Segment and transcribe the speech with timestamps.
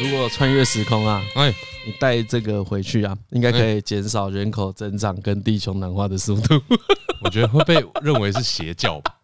[0.00, 1.52] 如果穿越时空啊，哎，
[1.84, 6.60] 你带这个回去啊，应该可以减少人口增长跟地球暖化的速度。
[7.24, 9.17] 我觉得会被认为是邪教吧。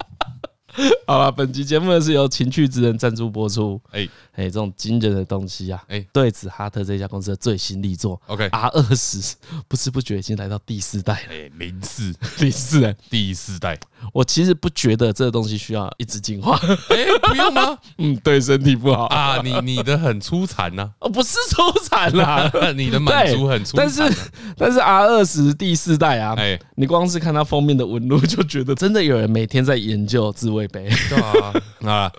[1.06, 3.80] 好了，本期节目呢是由情趣之人赞助播出。
[3.90, 9.36] 哎、欸、哎，这种惊人的东西啊，哎、欸，对此哈特这家公司的最新力作，OK R 二十，
[9.68, 11.20] 不知不觉已经来到第四代了。
[11.30, 13.78] 哎、欸，零四， 零四代，第四代。
[14.12, 16.58] 我其实不觉得这个东西需要一直进化。
[16.88, 17.78] 哎、欸，不用吗？
[17.98, 19.40] 嗯，对身体不好啊。
[19.42, 20.90] 你你的很粗残呐、啊？
[21.00, 23.92] 哦，不是粗残啦，你的满足很粗残、啊。
[23.96, 30.88] 但是但是 R 二十第四代啊，哎、欸，你光是看它封面的纹路，就觉得真的有人每天在研究自慰杯。
[31.08, 31.52] 对啊。
[31.84, 32.10] 啊，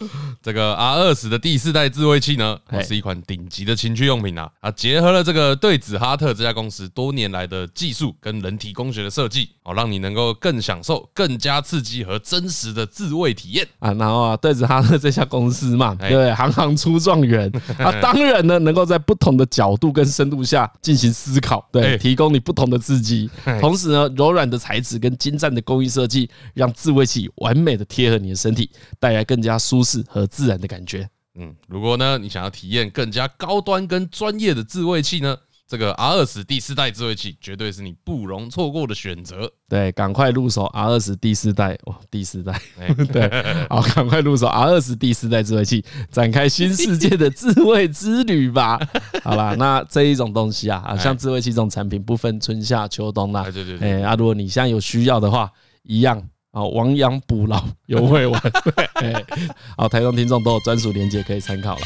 [0.43, 13.67] 这个 R 二十的第四代自慰器呢，是一款顶级的情趣用品啊，啊，结合了这个对子哈特这家公司多年来的技术跟人体工学的设计，哦，让你能够更享受、更加刺激和真实的自慰体验。
[13.79, 13.91] 啊。
[13.93, 17.51] 然后啊，对子哈特这家公司嘛，对，行行出状元。
[17.79, 23.27] 啊，当然呢，能够在不同的角度跟深度下进行思考，对，提供你不同的刺激，
[23.59, 28.69] 同时呢，柔软的材质跟精湛的工艺设计，让自慰器完美的贴合你的身体，
[28.99, 31.09] 带来更加舒适和自然的感觉。
[31.37, 35.35] 嗯，如果呢，你想要体验更加高端跟专业的自慰器呢，
[35.67, 39.51] 这个 R 二十第四代自慰器绝对是你不容错过的选择。
[39.67, 42.61] 对，赶快入手 R 二十第四代哦，第四代。
[43.11, 43.29] 对，
[43.67, 48.79] 好，赶快入手 R 二十第四代自慰器，展开新世界的自慰之旅吧。
[49.21, 53.43] 好吧，那这一种东西啊，啊，像自慰器这种产品，不分春夏秋冬啦。
[53.43, 54.01] 对对对。
[54.01, 55.51] 哎，啊，如果你现在有需要的话，
[55.83, 56.29] 一样。
[56.55, 58.41] 好，亡羊补牢，有会玩。
[59.01, 59.25] 对，
[59.75, 61.81] 好，台中听众都有专属链接可以参考了。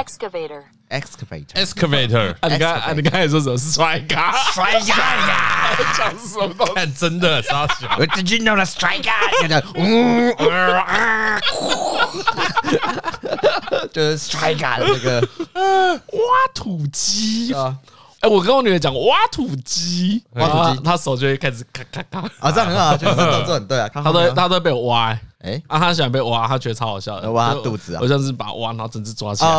[0.89, 4.15] ？Excavator，Excavator，你刚你刚才说什么是帅哥？
[4.53, 5.73] 帅哥呀！
[5.97, 6.65] 讲什么？
[6.75, 7.95] 看真的傻笑。
[7.97, 9.09] 我只知道了帅哥，
[13.93, 15.21] 就是帅哥的那个
[16.11, 16.19] 挖
[16.53, 17.77] 土机啊。
[18.21, 22.19] 哎，我跟我女儿讲挖土机，挖土机，她手就会开始咔咔咔。
[22.39, 23.89] 啊，这样很好，就是动作很对啊。
[23.89, 25.07] 她都她都被我挖，
[25.39, 29.49] 哎，啊，她喜欢被挖，她觉得超好笑的，挖肚子啊，我像是把挖，然后整只抓起来，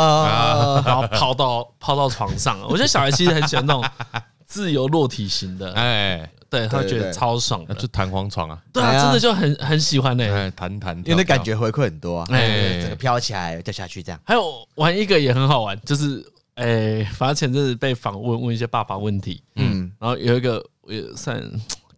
[0.86, 2.56] 然后抛到抛到床上。
[2.68, 3.84] 我觉得小孩其实很喜欢那种
[4.46, 14.20] 自由落体型的，哎，对，他觉得超爽的，就弹簧床啊，对啊，真的就很很喜欢哎，弹弹，因为那感觉回馈很多啊，哎，整个飘起来掉下去这样。
[14.24, 16.24] 还有玩一个也很好玩，就是。
[16.62, 21.42] 哎、欸，反正前阵子被访问问一些爸爸问题，嗯，然后有一个也算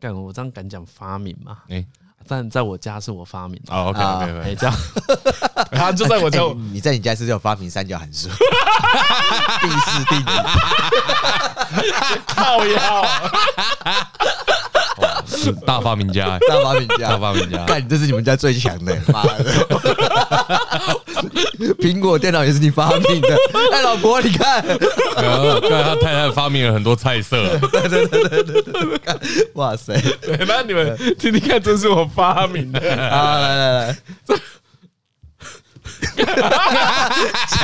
[0.00, 1.58] 干，我这样敢讲发明嘛？
[1.68, 1.86] 哎、欸，
[2.26, 3.74] 但在我家是我发明的。
[3.74, 4.74] 哦，OK OK OK，欸、这样，
[5.70, 8.30] 他就在我家、欸，你在你家是叫发明三角函数，
[9.60, 10.24] 第四定理，
[12.26, 13.04] 靠腰。
[15.66, 17.64] 大发明家，大发明家，大发明家！
[17.66, 20.93] 干，这是你们家最强的，妈的！
[21.78, 23.28] 苹果电脑也是你发明的，
[23.72, 29.94] 哎，老婆，你看，对，他太太发明了很多菜色，对对对对对对，哇塞！
[30.46, 33.96] 那你们听听看，这是我发明的，好，来来来，
[36.16, 36.36] 讲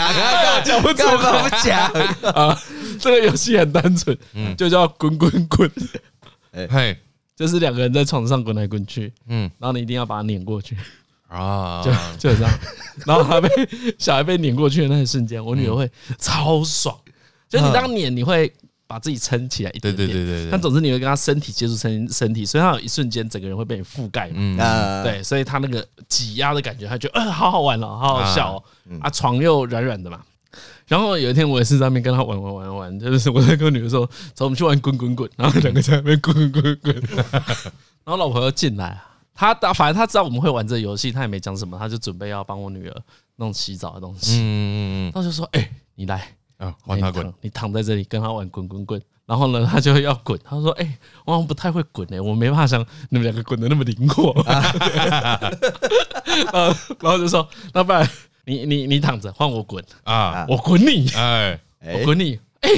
[0.04, 1.22] 啊，讲不讲不
[1.62, 1.90] 讲
[2.32, 2.58] 啊？
[3.00, 5.70] 这个游戏很单纯，嗯，就叫滚滚滚，
[6.52, 6.96] 哎嘿。
[7.36, 10.76] 就是两个人在床上滚来滚去，嗯，然后你一定要把它碾过去
[11.30, 11.90] 啊，就
[12.30, 12.52] 就这样，
[13.06, 13.48] 然后他被
[13.98, 16.96] 小孩被碾过去的那一瞬间，我女儿会超爽。
[17.48, 18.52] 就你当碾，你会
[18.86, 20.08] 把自己撑起来一点点。
[20.08, 20.50] 对对对对对。
[20.50, 24.34] 但总之你会跟他身体接触身身体，所以他有一瞬间整个人会被你覆盖嘛。
[24.36, 28.62] 嗯啊，对，所以他那个挤压的感觉，他觉得嗯、呃，好好玩哦，好好笑哦。
[29.00, 30.20] 啊，床又软软的嘛。
[30.86, 34.04] 然后有一天我也是在那边跟他玩玩玩玩，就是我在跟女儿说，
[34.34, 35.30] 走，我们去玩滚滚滚。
[35.36, 36.94] 然后两个在那边滚滚滚。
[38.02, 39.00] 然后老婆又进来，
[39.34, 43.02] 他反正他知道我们会玩这个游戏，他也没讲什么，他就准备要帮我女儿
[43.36, 44.36] 弄洗澡的东西。
[44.36, 45.12] 嗯嗯嗯。
[45.12, 46.36] 他就说，哎，你来。
[46.60, 47.32] 啊，换他滚！
[47.40, 50.38] 你躺在这里跟他玩滚滚滚，然后呢，他就要滚。
[50.44, 54.30] 他说：“哎，我好像不太会滚哎，我没办法像你们两个滚的那么灵活。”
[56.52, 56.66] 呃，
[57.00, 58.06] 然后就说：“那不然
[58.44, 60.44] 你你你躺着，换我滚啊！
[60.50, 61.58] 我滚你，哎，
[61.94, 62.68] 我滚你，哎，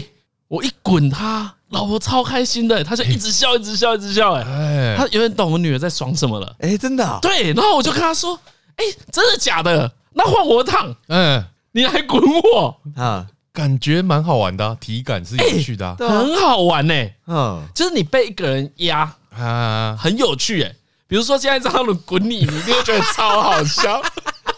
[0.52, 7.54] 我一滚他，老婆超开心的，他就一直笑，一直笑，一直笑，哎，他有点懂我女儿在爽什么了，哎，真的，对。
[7.54, 8.38] 然后我就跟他说
[8.76, 9.90] ：“哎，真的假的？
[10.12, 17.14] 那换我躺，嗯，你来滚我啊。”感觉蛮好玩的、啊，体感是有趣的、啊欸，很好玩呢、欸。
[17.28, 20.76] 嗯，就是你被一个人压，啊，很有趣哎、欸。
[21.06, 24.02] 比如说现在这样子滚你，你一定会觉得超好笑，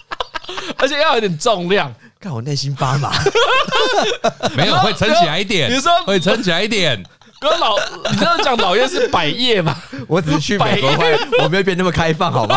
[0.78, 1.92] 而且要有点重量。
[2.24, 3.12] 看我内心发麻，
[4.56, 5.68] 没有会撑起来一点。
[5.68, 7.04] 比如说会撑起来一点。
[7.38, 7.76] 哥老，
[8.10, 9.76] 你这样讲老叶是百叶嘛？
[10.08, 12.56] 我只是去美国会，我没有变那么开放，好吧？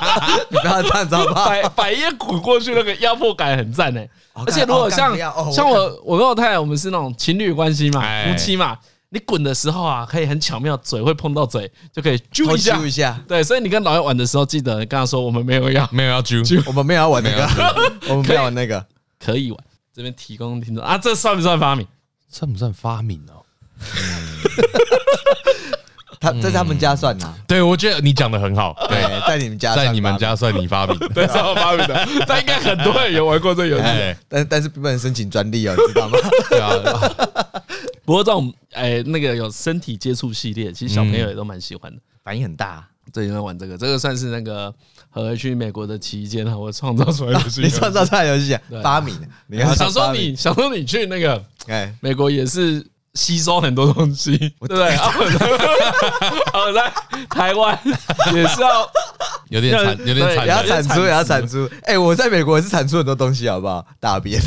[0.48, 1.50] 你不要这样子好不好？
[1.50, 4.08] 百百叶滚过去，那个压迫感很赞哎。
[4.32, 5.14] 而且如果像
[5.52, 8.78] 像我我跟我太太，我们是那种情侣关系嘛，夫妻嘛，
[9.10, 12.56] 你滚的时候啊，可以很巧妙，嘴会碰到嘴，就可以揪
[12.86, 13.20] 一下。
[13.28, 17.46] 对，所以你跟老叶玩的时候，记得跟他说，我们没有要没有要揪，我们没有要玩那个，
[18.08, 18.82] 我们没有玩那个，
[19.22, 19.64] 可以玩。
[19.94, 21.86] 这边提供听众啊，这算不算发明？
[22.28, 23.44] 算不算发明哦？
[26.18, 28.72] 他在他们家算呐，对，我觉得你讲的很好。
[28.88, 32.08] 对，在你们家，在你们家算你发明， 对，是我发明的。
[32.26, 36.16] 但应该很多人有玩过这个游戏，但但是不能申请专利哦，你知道吗？
[36.48, 36.70] 对啊。
[38.04, 42.86] 不过这种哎，那个有身体接触系列，其实小朋友也都蛮喜欢的，反应很大。
[43.12, 44.72] 最近在玩这个，这个算是那个
[45.12, 49.14] 和去美国的期间呢， 我创造出来的游戏，你创造出来游戏，啊发明。
[49.46, 52.84] 你 想说你想说你去那个哎，美国也是。
[53.14, 54.96] 吸收很多东西，对不对？
[56.54, 56.92] 我 在
[57.28, 57.78] 台湾
[58.32, 58.90] 也是要
[59.50, 61.68] 有点产，有点产，也要产出，也要产出。
[61.82, 63.84] 哎，我在美国也是产出很多东西，好不好？
[64.00, 64.40] 大便，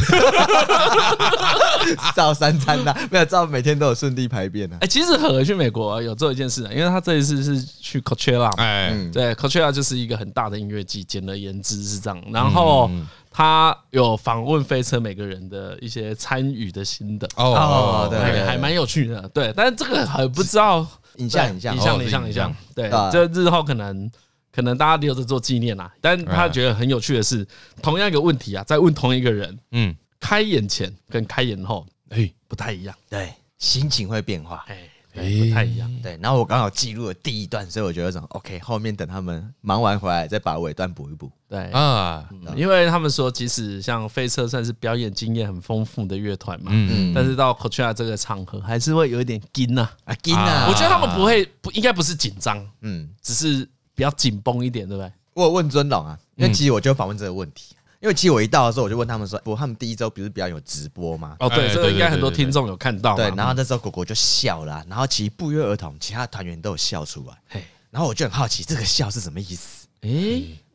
[2.15, 4.77] 照三餐呐，没有照每天都有顺利排便呢。
[4.81, 12.19] 哎，其实何去美国有做一件事，因为他这一次是去 Coachella，哎，对，Coachella 就是一个很大的音乐季，简而言之是这样。
[12.31, 12.89] 然后。
[13.37, 19.51] 他有访问飞车每个人的一些参与的心得哦，对，还蛮有趣的，对。
[19.53, 20.87] 但是这个很不知道
[21.17, 22.89] 影像，影像，影像，影像，影像，对。
[23.11, 24.09] 这日后可能
[24.53, 25.93] 可能大家留着做纪念啦。
[25.99, 27.45] 但他觉得很有趣的是，
[27.81, 34.77] 同样一个问题啊，在问同一个人，嗯，开演前跟开演后，哎，不太一样，对，心情会变化，哎。
[35.23, 36.17] 不太一样，对。
[36.21, 41.31] 然后我刚好记录了第一段，所以我觉得说 OK，后面等他们忙完回来再把尾段补一补。
[41.47, 50.67] 对啊，因为他们说，即使像飞车算是表演经验很丰富的乐团嘛，嗯，但是到 Coachella 这个场合还是会有一点紧呐啊紧呐。
[50.67, 53.63] 我觉得他们不会不应该不是紧张，嗯，只是
[53.93, 55.11] 比较紧绷一点，对不对？
[55.33, 57.74] 我有问尊龙啊，因为其实我就访问这个问题。
[58.05, 63.15] 因为其实我一到的时候，我就问他们说：“不，他们第一周不是比较有直播吗？”哦，对，这个应该很多听众有看到。
[63.15, 67.35] 对，然后那时候果果就笑了，然后其实不约而同，其他团员都有笑出来。
[67.49, 69.87] 嘿，然后我就很好奇，这个笑是什么意思？
[70.01, 70.09] 哎，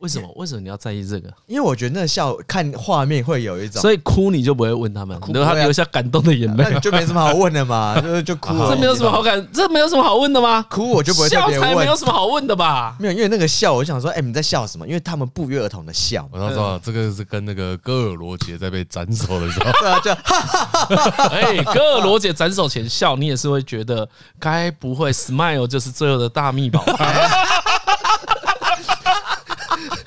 [0.01, 0.27] 为什么？
[0.35, 1.31] 为什么你要在意这个？
[1.45, 8.53] 因为我觉得那个笑看画面会有一种，所以哭你就不会问他们，留他留下感动的眼泪，就没什么好问的嘛， 就就哭。
[8.67, 10.65] 这没有什么好感，这没有什么好问的吗？
[10.69, 12.95] 哭我就不会笑，才没有什么好问的吧？
[12.99, 14.87] 没有，因为那个笑，我想说，哎，你在笑什么？
[14.87, 16.27] 因为他们不约而同的笑。
[16.31, 20.65] 我知道，这个是跟那个戈尔罗杰在被斩首的时候， 对啊，就哈哈
[21.05, 21.27] 哈。
[21.31, 24.07] 哎，戈尔罗杰斩首前笑，你也是会觉得，
[24.39, 26.83] 该不会 smile 就是最后的大秘宝？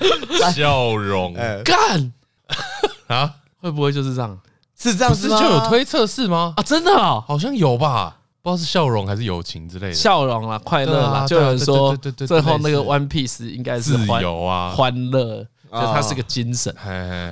[0.53, 1.33] 笑容，
[1.63, 2.13] 干
[3.07, 3.33] 啊！
[3.61, 4.39] 会不会就是这样？
[4.77, 5.39] 是这样子吗？
[5.39, 6.53] 就有推测是吗？
[6.57, 8.17] 啊，真的啊，好像有吧？
[8.41, 9.93] 不知道是笑容还是友情之类的。
[9.93, 16.71] 笑容啊，快乐啦，就有人说，最后那个 One Piece 应该是自由啊，欢乐，就它是个精神，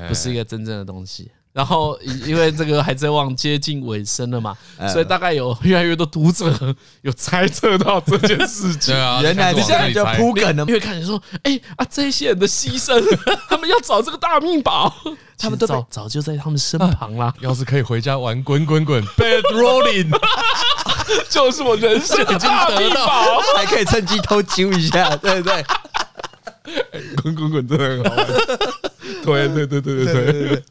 [0.08, 1.32] 不是一个真正的东西。
[1.54, 1.96] 然后，
[2.26, 4.58] 因为这个海贼王接近尾声了嘛，
[4.92, 6.52] 所以大概有越来越多读者
[7.04, 8.96] 有猜测到这件事情。
[9.22, 13.00] 原来现在就铺梗了，因为看人说，哎啊，这些人的牺牲，
[13.48, 14.92] 他们要找这个大秘宝，
[15.38, 17.32] 他们都早早就在他们身旁啦。
[17.40, 20.10] 要是可以回家玩滚滚滚，Bad Rolling，
[21.30, 25.64] 就是我人生的大秘宝，还可以趁机偷揪一下，对不对？
[27.22, 30.64] 滚滚滚真的很好玩，对对对对对对。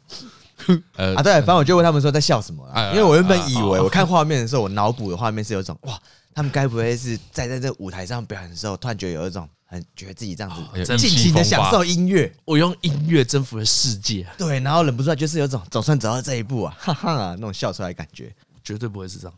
[0.97, 5.99] 呃啊，对，反正我就问他们说在笑什么因为我原本以为我看画面的时候，我脑补的画面是有一种哇，
[6.33, 19.33] 他们该不会是在在这个舞台上表演的时候，突然觉得有一种很觉得自己这样子尽情的享受音乐，我用音乐征服了世界，对，然后忍不住就是有种总算走到这一步啊，哈哈，那种笑出来的感觉，绝对不会是这样，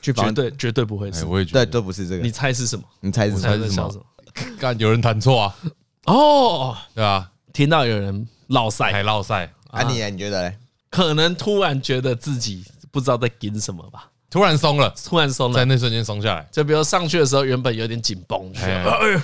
[0.00, 2.84] 去绝对绝对不会是，我也觉对，得，都不是这个，你猜是什么？
[3.00, 3.42] 你猜是什么？
[3.42, 4.04] 猜是什么？
[4.58, 5.56] 干有人弹错啊？
[6.06, 7.28] 哦，对啊？
[7.52, 9.52] 听到有人落赛，还落赛。
[9.70, 10.56] 啊，你你觉得嘞？
[10.92, 16.46] 可能突然觉得自己不知道在紧什么吧，突然松了，突然松了，在那瞬间松下来。
[16.52, 19.20] 就比如上去的时候，原本有点紧绷，哎哎呦，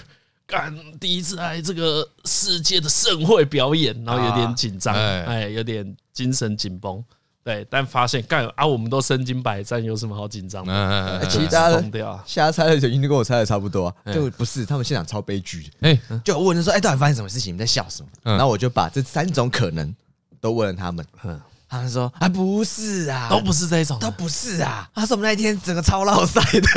[0.47, 7.05] 干第一次来这个世界的盛会表演，然后有点紧张，哎哎，有点精神紧绷。
[7.45, 10.73] 对，但发现干啊，我们都身经百战，有什么好紧张的？
[10.73, 12.21] 嗯嗯嗯其他的。
[12.27, 17.53] 瞎猜的原因都跟我猜的差不多啊，就不是他们现场超悲剧，哎，就问他说，哎，到底发生什么事情？
[17.53, 18.09] 你们在笑什么？
[18.25, 19.95] 嗯然后我就把这三种可能
[20.43, 24.89] 都问了他们，嗯，他们说啊，不是啊，都不是这种，都不是啊。
[24.95, 26.69] 他说我们那一天整个超落赛的，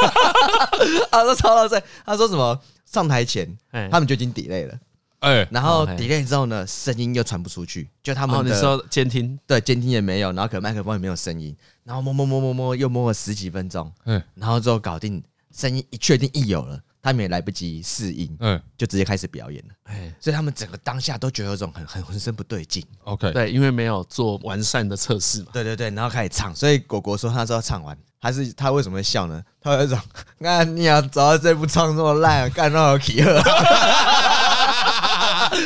[1.10, 1.82] 他说超落赛。
[2.04, 2.58] 他说什么？
[2.84, 3.88] 上台前哎。
[3.90, 4.78] 他们就已经 delay 了，
[5.18, 15.20] 哎，然后 OK delay 之后呢，声音又传不出去，就他哦，们的你说监听，对监听也没有，然后可能麦克风也没有声音，然后摸摸摸摸摸又摸了十几分钟，嗯然后之后搞定
[15.52, 19.74] 声音一确定一有了，他们也来不及适应，嗯就直接开始表演了。
[19.84, 22.84] 哎，所以他们整个当下都觉得有种很很浑身不对劲。
[23.04, 25.46] ，OK，对，因为没有做完善的测试嘛。
[25.52, 29.40] 对对对，然后开始唱，所以果果说他之后唱完，他是他为什么会笑呢？
[29.60, 29.96] 他有一种，
[30.38, 33.40] 那你要找到这部唱这么烂，干那么奇恶。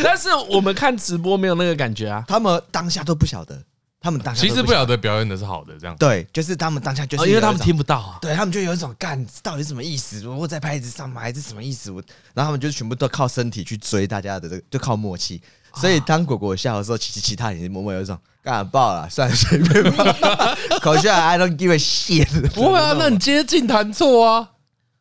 [0.04, 2.22] 但是我们看直播没有那个感觉啊。
[2.28, 3.64] 他们当下都不晓得，
[4.00, 5.94] 他们当下其实不晓得，表演的是好的，这样。
[5.96, 8.18] 对，就是他们当下就是因为他们听不到啊。
[8.22, 10.26] 对他们就有一种干到底什么意思？
[10.26, 11.20] 我在拍子上吗？
[11.20, 11.90] 还是什么意思？
[11.90, 12.02] 我
[12.32, 15.42] 然后他们就全部都靠身体去追大家的这个，就靠默契。
[15.74, 20.04] 所以当果果笑的时候，其实其他人默默有一种干爆了，算了随便吧。
[20.82, 22.50] 口下来 I don't give a shit。
[22.52, 24.50] 不会啊，那你接近弹错啊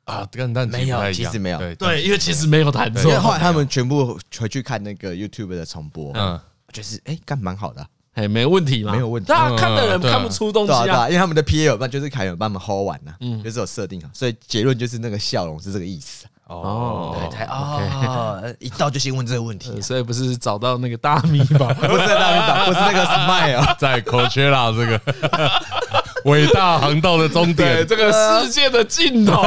[0.06, 3.34] 啊，跟但没有其实没有对对，因为其实没有弹因为后错。
[3.34, 6.40] 来他们全部回去看那个 YouTube 的重播，嗯，
[6.74, 7.88] 就是哎，干蛮好的啊，
[8.20, 9.30] 哎，没问题嘛，没有问题。
[9.30, 11.08] 大家看的人看不出东西对啊对啊，啊。
[11.08, 16.26] 因为他们的 PA 有办，就是凯有帮他们 hold 完了，嗯，就是有设定啊，所以结论就是那个笑容是这个意思。
[16.48, 17.16] 哦。
[17.20, 21.74] 对，才哦， 一到就先问这个问题呃， 所以不是找到那个大米吧？
[21.80, 25.00] 不是大米岛，不是那个 Smile，在 Coachella 这个
[26.26, 28.12] 伟大航道的终点，这个
[28.44, 29.42] 世界的尽头。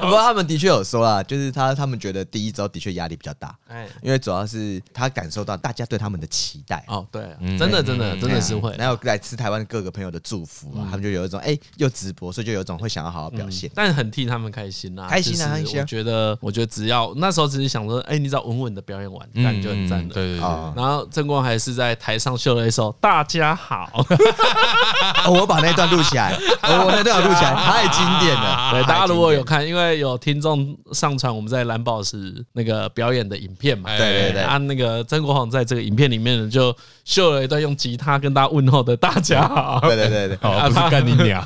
[0.00, 6.84] 不过他们的确有说啊，就是他他们觉得第一周的确压力比较大，哎，因为主要是他感受到大家对他们的期待。
[6.86, 8.74] 哦，对啊，真的真的真的是会。
[8.78, 13.70] 然后来自台湾各个朋友的祝福啊，他们就有一种哎，又直播，所以就有一种会想要好好表现。
[13.74, 20.14] 但很替他们开心呐，开心啊就是开心啊我觉得，我觉得只要那时候只是想说，哎，你只要稳稳的表演完，嗯感觉很赞的。
[20.14, 23.90] 对对对，啊，然后正光还是在台上秀了一首《大家好》，
[25.26, 28.70] 哦 我把那段录起来，哦 我那段有录起来，太经典了。
[28.72, 36.74] 对，大家如果有看，因为有听众上传我们在蓝宝石那个表演的影片嘛，哎对对对啊，那个曾国煌在这个影片里面呢，就
[37.04, 41.44] 秀了一段用吉他跟大家问候的“大家好，对对对对，好， 不是干你娘，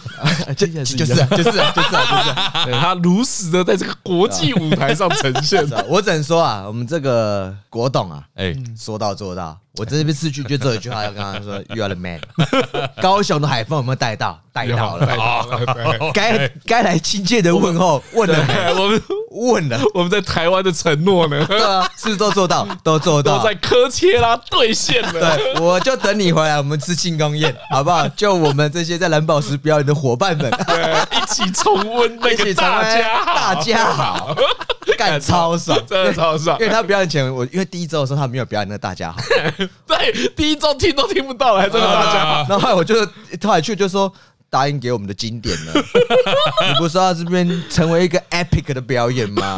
[0.56, 2.64] 就就是啊就是啊就是啊就是啊。
[2.64, 5.62] 对他如实的在这个国际舞台上呈现。
[5.88, 9.56] 我只能说啊，我们这个国董啊，哎，说到做到。
[9.78, 12.20] 我这边次去就这一句话，要跟他说 “You are the man”。
[13.00, 14.38] 高雄的海风有没有带到？
[14.52, 16.10] 带到了。
[16.12, 18.74] 该该来亲切的问候，问了没？
[18.74, 22.68] 我们问了，我们在台湾的承诺呢，对啊，是不是都做到？
[22.84, 23.38] 都做到。
[23.38, 25.38] 都在科切拉兑现了。
[25.38, 28.06] 对，我就等你回来，我们吃庆功宴， 好不好？
[28.08, 34.36] 就我们这些在蓝宝石表演的伙伴们，对，一起重温那个 大家，大家好，
[34.98, 36.66] 干超爽， 真的超爽因。
[36.66, 39.20] 为他表演前，我因为第一周的时候他没有表演那个大家好，
[39.86, 42.34] 对，第一周听都听不到了，还真的大家好。
[42.48, 42.94] 然后后来我就
[43.42, 44.12] 后来去就说
[44.50, 49.56] 答应给我们的经典了，你不是要这边成为一个 epic 的表演吗？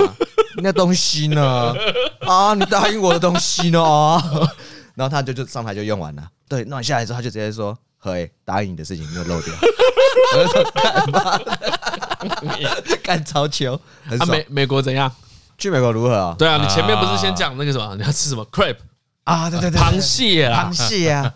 [0.59, 1.75] 那东西呢？
[2.21, 3.79] 啊，你答应我的东西呢？
[4.95, 9.53] 然后他就就上台就用完了，对，弄完下来之后他就直接说：“何诶，答应你的事情没有漏掉。”
[10.37, 11.41] 我就说干嘛？
[13.03, 14.37] 干超球，很啊，爽。
[14.39, 15.11] 美美国怎样？
[15.57, 16.35] 去美国如何啊？
[16.39, 17.95] 对啊，你前面不是先讲那个什么？
[17.97, 18.77] 你要吃什么 crepe？
[19.25, 21.35] 啊，对对对，螃蟹啊螃，蟹 啊，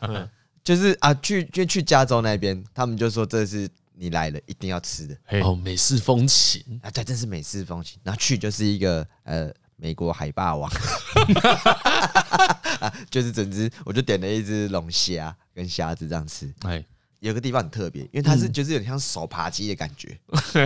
[0.64, 6.62] 就是啊，去就去加州那边，他们就说这是你来了一定要吃的嘿哦，美式风情。
[6.83, 7.99] 啊，对，真是美式风情。
[8.02, 10.71] 然后去就是一个呃美国海霸王，
[12.80, 16.52] 啊就是整只，我就点了一只龙虾跟虾子这样吃。
[16.64, 16.85] 哎，
[17.20, 20.16] 有个地方很特别，因为它是就是有点像手扒鸡的感觉，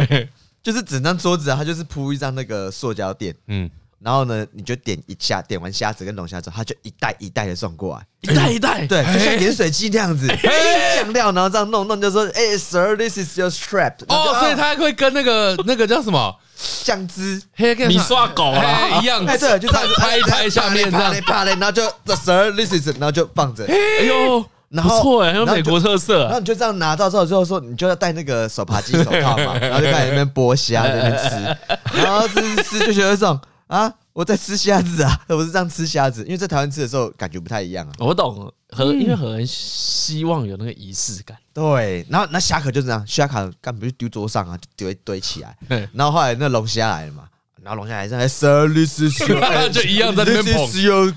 [0.63, 3.69] 就是整张桌子啊，它就是铺一张那个塑胶垫，嗯，
[3.99, 13.95] 然后呢，你就点一下，点完虾子跟龙虾之后，它就一袋一袋的送过来，一袋一袋，对，就像盐水鸡那样子，酱料，然后这样弄弄，就说，哎，Sir，this is your strap。
[14.09, 16.37] 哦，所以它会跟那个那个叫什么？
[16.85, 17.43] 酱汁，
[17.89, 19.01] 你刷狗啊。
[19.01, 24.45] 一样，哎，对，就这样子拍一拍下面这样，啪嘞，然后就 the Sir，this is，然后就放着，哎呦。
[24.73, 26.25] 然后不错哎，有美国特色。
[26.25, 31.57] 然后你就这样拿到之后，之后说你就要戴那个手扒鸡手套嘛， 然后就开始那边剥虾在那边吃，
[32.03, 37.93] 然后吃吃吃就觉得这种啊，我在吃虾子啊， 我不是这样吃虾子，因为在台湾吃的时候感觉不太一样啊。
[37.99, 41.37] 我懂，和因为很希望有那个仪式感。
[41.53, 45.55] 对，然后那虾壳就这样，虾壳干不就丢桌上啊，就丢一堆起来。
[45.93, 47.25] 然后后来那龙虾来了嘛。
[47.65, 50.67] 然后龙虾还在，Sir, this is your, 就一样在那边捧。
[50.67, 51.13] This is your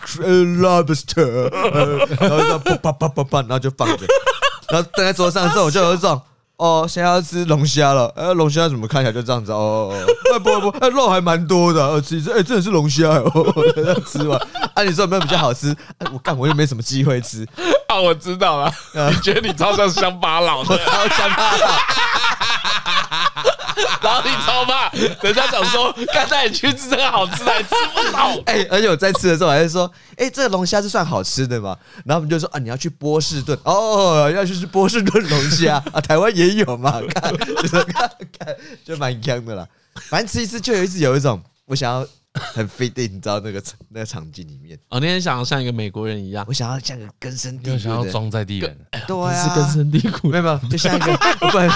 [0.62, 1.50] lobster，
[2.20, 4.06] 然后就啪啪啪啪啪，然后就放着。
[4.70, 6.22] 然后等在桌上之后，我就有一种，
[6.58, 8.14] 哦，现在要吃龙虾了。
[8.16, 9.52] 哎，龙虾怎么看起来就这样子？
[9.52, 9.92] 哦，
[10.34, 12.00] 哎不不，哎肉还蛮多的。
[12.00, 13.54] 吃一吃，哎，真的是龙虾哦。
[13.76, 14.40] 这样吃完，
[14.76, 15.76] 啊，你说有没有比较好吃？
[15.98, 17.44] 哎，我干，我又没什么机会吃。
[17.90, 18.72] 啊，我知道了。
[19.10, 20.78] 你觉得你超像乡巴佬的？
[20.86, 21.68] 超乡巴佬。
[24.02, 24.90] 然后你超怕，
[25.22, 28.36] 人家想说， 刚才你去吃这个好吃还吃不到。
[28.46, 31.78] 哎，而且我在吃的时候还是说，哎，这个龙虾是算好吃的吗？
[32.06, 38.56] 然后我们就说啊，你要去波士顿哦，要去吃波士顿龙虾 啊，台湾也有嘛，看，就是看看，
[38.86, 39.68] 就蛮香的啦。
[40.10, 44.78] 反正吃一次就有一次有一种我想要很 fit 你知道那个那个场景里面。
[44.90, 48.78] 哦，那天想要像一个美国人一样，我想要像个根深蒂固，想要装在地人，
[49.08, 51.18] 对啊，是根深蒂固，没有没有，就像一个
[51.50, 51.70] 不然。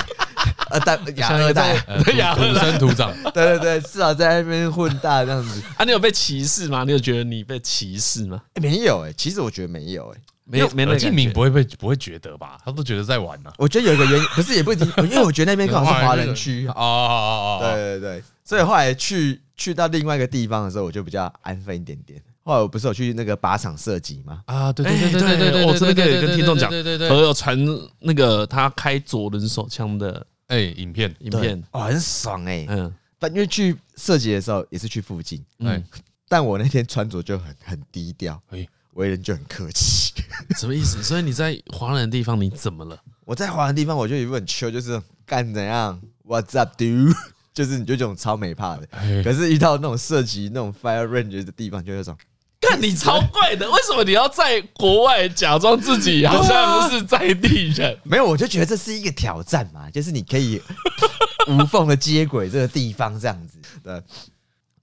[0.70, 1.76] 呃， 大亚二代，
[2.18, 5.62] 亚土生土长， 对对对，至少在那边混大这样子。
[5.78, 6.84] 啊，你有被歧视吗？
[6.86, 8.42] 你有觉得你被歧视吗？
[8.62, 11.00] 没有哎，其实我觉得没有哎，没没那个。
[11.00, 12.58] 静敏不会被不会觉得吧？
[12.64, 13.52] 他都觉得在玩呢。
[13.58, 22.22] 我觉得有一个原因，可是也不一定，因为我觉得那边刚好是华人区 哦哦哦哦，对对对，所以后来去去到另外一个地方的时候，我就比较安分一点点。
[22.44, 24.42] 后来我不是有去那个靶场射击吗？
[24.46, 27.56] 啊，对对对对对对，我这边可以跟听众讲，对对对，我有传
[28.00, 30.26] 那个他开左轮手枪的。
[30.50, 31.16] 哎，影片。
[31.22, 31.64] 影片。
[31.72, 35.84] 哦，很爽哎，嗯，但因为去设计的时候也是去附近，嗯，
[36.28, 40.14] 但我那天穿着就很很低调，哎，为人就很客气，
[40.60, 41.02] 什么意思？
[41.02, 43.02] 所以你在华人的地方你怎么了？
[43.26, 47.16] 我在华人的地方我就有一很 chill，就是干怎样，What's up, dude？
[47.54, 48.88] 就是你就这种超没怕的，
[49.24, 52.18] 可是遇到那种射击那种 fire range 的地方，就有种。
[52.62, 57.98] 看你超怪的，为什么你要在国外假装自己好像不是在地人？
[58.04, 60.62] 没有，我就觉得这是一个挑战嘛， 就是你可以
[61.48, 63.60] 无缝的接轨这个地方这样子。
[63.82, 63.94] 对，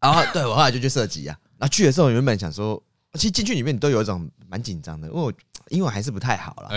[0.01, 1.37] 然后对我后来就去设计啊。
[1.59, 2.83] 然后去的时候原本想说，
[3.15, 5.33] 其实进去里面你都有一种蛮紧张的，因为我
[5.69, 6.71] 英文还是不太好了，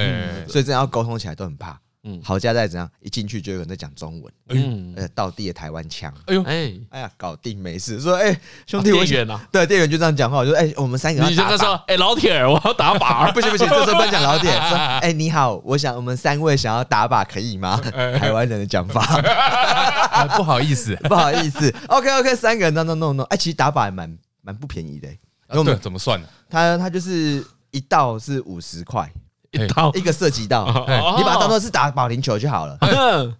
[0.47, 1.79] 所以这样要沟通起来都很怕。
[2.03, 2.89] 嗯，好家在怎样？
[3.01, 7.99] 一进去就有人在讲中文，嗯，呃，道地的台湾腔，哎呦，哎，哎呀，搞定没事。
[7.99, 10.37] 说，哎，兄弟，我店员啊，对，店员就这样讲话。
[10.37, 14.49] 我说，哎，我们三个，你就跟他说，哎，老铁，我要打靶， 不行不行，这时候不能讲老铁。
[14.69, 17.75] 说，哎，你好，我想我们三位想要打靶，可以吗？
[18.17, 19.01] 台湾人的讲法，
[20.37, 21.73] 不好意思，不好意思。
[21.87, 25.09] OK OK，三个人，no no no no，，哎，其实打靶还蛮蛮不便宜的。
[25.49, 26.27] 对，怎么算呢？
[26.49, 29.11] 他他就是一道是五十块。
[29.51, 30.65] 一刀一个射击到，
[31.17, 32.77] 你把它当做是打保龄球就好了。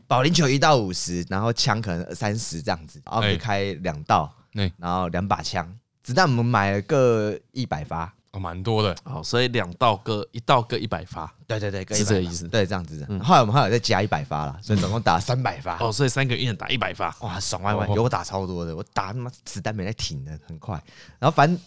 [0.08, 4.32] 保龄球一到五十，然后枪可能三十这样子，然后可以开两道，
[4.78, 8.96] 然后两把枪，子弹我们买了各一百发，哦，蛮多的。
[9.04, 13.06] 哦，所以两道各一道各一百发，对对对，是这个意思，对，这样子。
[13.24, 15.78] 后来我们后来再加一百发了，所以总共打三百发。
[15.80, 20.74] 哦，所以三个一人打一百发，哇，爽歪歪，有我打超多的，我打他妈子弹没在停的，很快。
[21.20, 21.60] 然后反正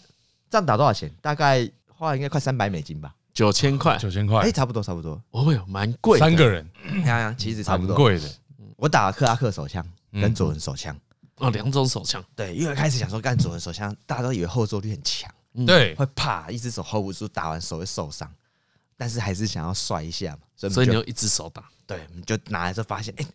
[0.49, 1.09] 这样打多少钱？
[1.21, 3.13] 大概花了应该快三百美金吧。
[3.33, 5.21] 九千块，九千块，哎，差不多，差不多。
[5.31, 6.19] 哦哟，蛮贵。
[6.19, 6.69] 三个人，
[7.05, 7.95] 呀呀，其实差不多。
[7.95, 8.29] 贵的。
[8.77, 10.95] 我打了克拉克手枪跟左轮手枪，
[11.37, 12.23] 哦，两种手枪。
[12.35, 15.31] 对，因为开始想说干左轮手枪，大家都以为后坐力很强，
[15.65, 18.31] 对，会怕一只手 hold 不住，打完手会受伤。
[18.95, 21.63] 但是还是想要帅一下嘛，所以你用一只手打。
[21.87, 23.25] 对，你就拿来之后发现，哎，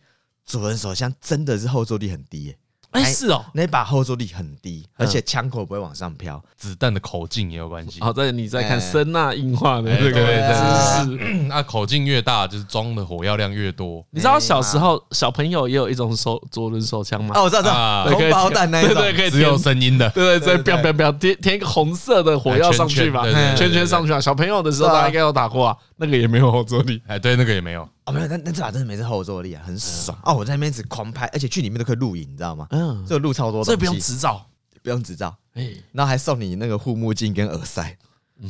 [0.45, 2.57] 左轮手枪真的是后坐力很低耶。
[2.91, 8.01] 哎，是哦，那把后坐力很低，而且枪口不会往上飘，子弹的口径也有关系。
[8.01, 14.03] 好在你在看声呐硬化的这个姿势，那口径越大，就是装的火药量越多。
[14.09, 17.35] 你知道小时候小朋友也有一种手左轮手枪吗？
[17.35, 23.23] 哦，我知道，知道，红包弹那一种，对，可以只有声音的，对对，对，不要不要不要填填一个红色的火药上去吧，
[23.55, 24.19] 圈圈上去啊。
[24.19, 27.87] 小朋友的时候大家应该有打过啊，那个也没有后坐力，哎，对，那个也没有。
[28.09, 30.17] 哦，没有，那那这把真的没是后坐力啊，很爽。
[30.23, 30.33] 哦！
[30.33, 32.67] 我在那边一直狂拍，而且去里面都可以录影，你知道吗？
[32.71, 34.43] 嗯，这个录超多，所以不用执照，
[34.81, 37.95] 不用执照，哎，然后还送你那个护目镜跟耳塞，
[38.41, 38.49] 嗯，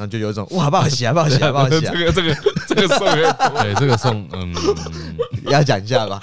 [0.00, 1.92] 然后就有一种哇，不好洗啊，不好洗啊，不好洗啊。
[1.92, 2.36] 这个这个
[2.66, 4.54] 这个送有点多，对，这个送，嗯，
[5.44, 6.18] 要讲一下吧。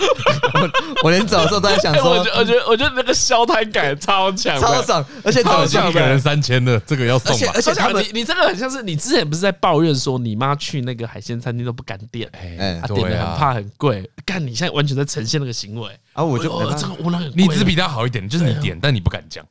[0.55, 0.69] 我
[1.05, 7.51] 我连走的时候都在想说，我觉我觉得我觉得那个消摊感超强，超爽，而且超强一个人三千的，这个要送吧？
[7.53, 14.09] 而且他们，你你这个很像是你之前不是在抱怨说你妈去那个海鲜餐厅都不敢点，哎，啊，点的很怕很贵。
[14.25, 19.45] 干，你现在完全在呈现那个行为，然后我就这个无能，你只比他好一点，就是你点，但你不敢讲。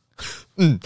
[0.58, 0.78] 嗯，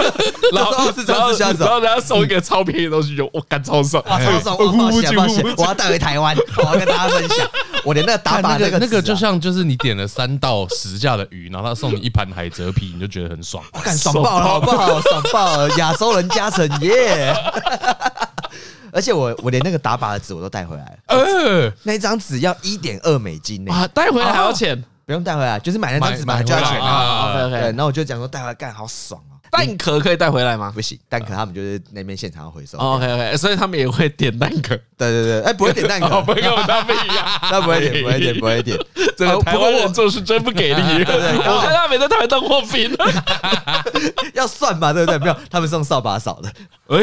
[0.52, 7.48] 然后是这样子，然后人家送一个超便宜的东西，就我干超爽，超爽，我抱歉抱歉，我要带回台湾， 我要跟大家分享。
[7.84, 15.00] 我连那个打靶那个那个就像就是你点了三到十价的鱼，然后他送你一盘海蜇皮，你就觉得很爽，我干爽爆了，好不好？
[15.00, 17.34] 爽爆了，亚洲人加成耶！
[18.92, 24.84] 而且我我连那个打靶的纸我都带回来了，呃，那张纸要一点二美金呢，啊，带回来还要钱。
[25.06, 27.30] 不用带回来，就是买那张纸买就要钱啊。
[27.30, 29.33] OK OK，对，然后我就讲说带回来干好爽哦。
[29.54, 30.70] 蛋壳可以带回来吗？
[30.74, 32.76] 不行，蛋壳他们就是那边现场要回收。
[32.78, 34.76] OK OK，所以他们也会点蛋壳。
[34.96, 38.78] 对对对，哎，不会点蛋壳，不会跟我们他们一样， 他不会点，不会点， 不会点。
[39.16, 40.80] 这个台湾人做事真不给力。
[41.04, 42.90] 我看他每在台湾当货品，
[44.34, 45.18] 要算吧，对不对？
[45.18, 46.48] 没有，他们用扫把扫的。
[46.88, 46.98] 哎，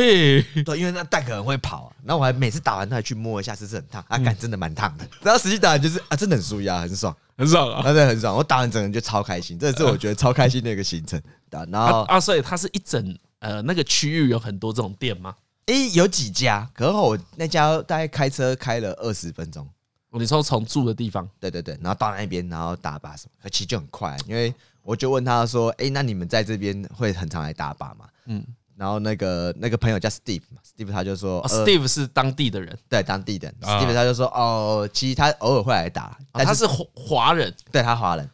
[0.63, 1.89] 对，因为那蛋壳很会跑啊。
[2.05, 4.03] 然后我还每次打完他还去摸一下，是不是很烫？
[4.07, 5.05] 啊，感，真的蛮烫的。
[5.21, 7.15] 然后实际打完就是啊，真的很舒压，很爽。
[7.37, 8.35] 很爽啊，真的很爽。
[8.35, 11.21] 我打完整个人就超开心，这是我觉得超开心的一个行程。
[11.51, 15.35] 然后啊，所以它是一整呃那个区域有很多这种店吗？
[15.67, 19.67] 诶，有几家，可是我那家大概开车开了二十分钟。
[20.13, 24.17] 你说从住的地方，对对对，然后到那边，然后打靶什么，其实就很快。
[24.27, 28.43] 因为我就问他说：“诶，那你们在这边会很常来打靶吗？”嗯。
[28.75, 38.27] 然后那个那个朋友叫 Steve 嘛，Steve 他就说，Steve 是当地的人，对当地的 Steve 他就说，哦，其实他偶尔会来打，但他是华华人，对他华人，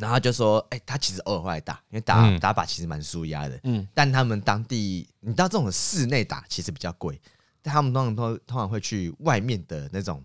[0.00, 7.20] 然后就说，哎，他其实偶尔会来打，因为打打靶其实蛮舒压的，嗯，但他们当地，你知道这种室内打其实比较贵，
[7.62, 10.22] 但他们通常都通常会去外面的那种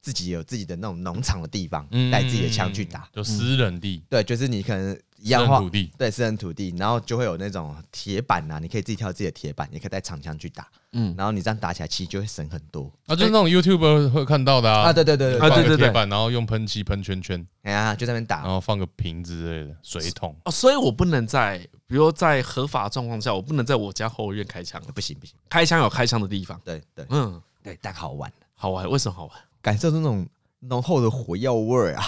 [0.00, 4.98] 自己有自己的那种农场的地方，带自己的枪去打，就私人地，对，就是你可能。
[5.22, 12.92] 一样土地，对，私人土地，然后就会有那种铁板啊，你可以自己挑自己的铁板，也可以带长枪去打，嗯，然后你这样打起来其实就会省很多。
[13.06, 20.36] 啊，就是那种 YouTuber 会看到的啊，对对对对，啊对对对，铁板，然后用喷漆喷圈圈，哎呀，就在那边打，然后放个瓶子之类的水桶。
[20.44, 29.36] 哦，所以我不能在，比如在合法状况下，我不能在我家后院开枪，不行不行，开枪有开枪的地方，对对，嗯，对，但好玩，好玩，为什么好玩？
[29.60, 30.26] 感受那种
[30.60, 32.04] 浓厚的火药味啊。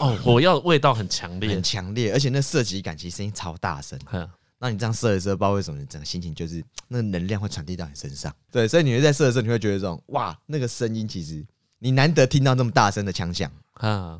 [0.00, 3.98] 哦，火药味道很强烈，很强烈，而且那射击感其实声音超大声。
[4.58, 8.34] 那你这样射的时候，不知道为什么，你整个心情就是那个能量会传递到你身上。
[8.50, 11.44] 对，所以你会在射的时候，你会觉得这种哇，那个声音其实
[11.78, 13.50] 你难得听到那么大声的枪响，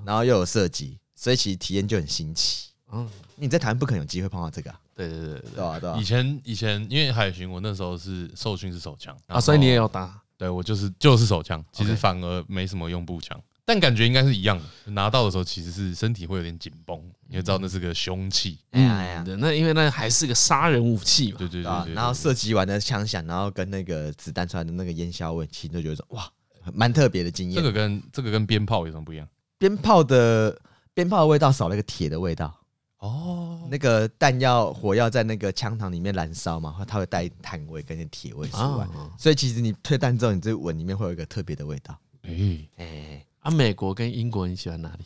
[0.04, 2.68] 然后又有射击，所以其实体验就很新奇。
[2.92, 4.74] 嗯，你在台湾不可能有机会碰到这个。
[4.94, 5.96] 对对对对啊对啊。
[5.98, 10.20] 以前以前因为海巡，我那时候是受训是手枪啊，所以你也有打。
[10.36, 13.36] 对我就是就是手枪，其实反而没什么用步枪。
[13.68, 18.58] 但感觉应该是一样的，拿到的时候其实是身体会有点紧绷，你也知道那是个凶器。
[18.70, 21.36] 哎呀呀，那因为那还是个杀人武器嘛。
[21.38, 26.26] 对对对，然后射击完的枪响，然后跟那个子弹出来的那个烟硝味，其实就觉得说哇，
[26.72, 27.56] 蛮特别的经验。
[27.56, 29.28] 这个跟这个跟鞭炮有什么不一样？
[29.58, 30.58] 鞭炮的
[30.94, 32.58] 鞭炮的味道少了一个铁的味道。
[33.00, 42.00] 哦，那个弹药火药在那个枪膛里面燃烧嘛，它会带炭味跟铁味出来，所以其实你退弹之后，你这吻里面会有一个特别的味道。
[42.22, 43.24] 哎哎。
[43.48, 45.04] 啊，美国跟英国你喜欢哪里？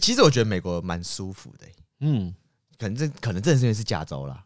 [0.00, 1.66] 其实我觉得美国蛮舒服的。
[1.98, 2.32] 嗯，
[2.78, 4.44] 可能这可能这是因为是加州啦，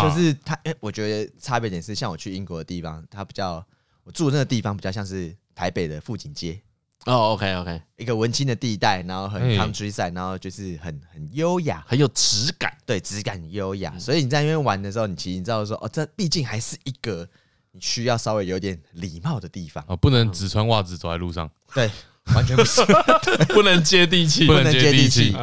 [0.00, 0.54] 就是它。
[0.62, 3.64] 哎，我觉得差别点是，像我去英国的地方，它比较
[4.04, 6.60] 我住的那个地方比较像是台北的富锦街。
[7.06, 12.74] 哦，OK OK，一个文青的地带，然后很 countryside，然后就是很很优雅，很有质感。
[12.86, 13.98] 对，质感很优雅。
[13.98, 17.28] 所以你在那边玩的时候，你其实你知道说，哦，这毕竟还是一个
[17.72, 19.84] 你需要稍微有点礼貌的地方。
[19.88, 21.50] 哦，不能只穿袜子走在路上。
[21.74, 21.90] 对。
[22.34, 22.80] 完全不是，
[23.52, 25.36] 不能接地气，不能接地气。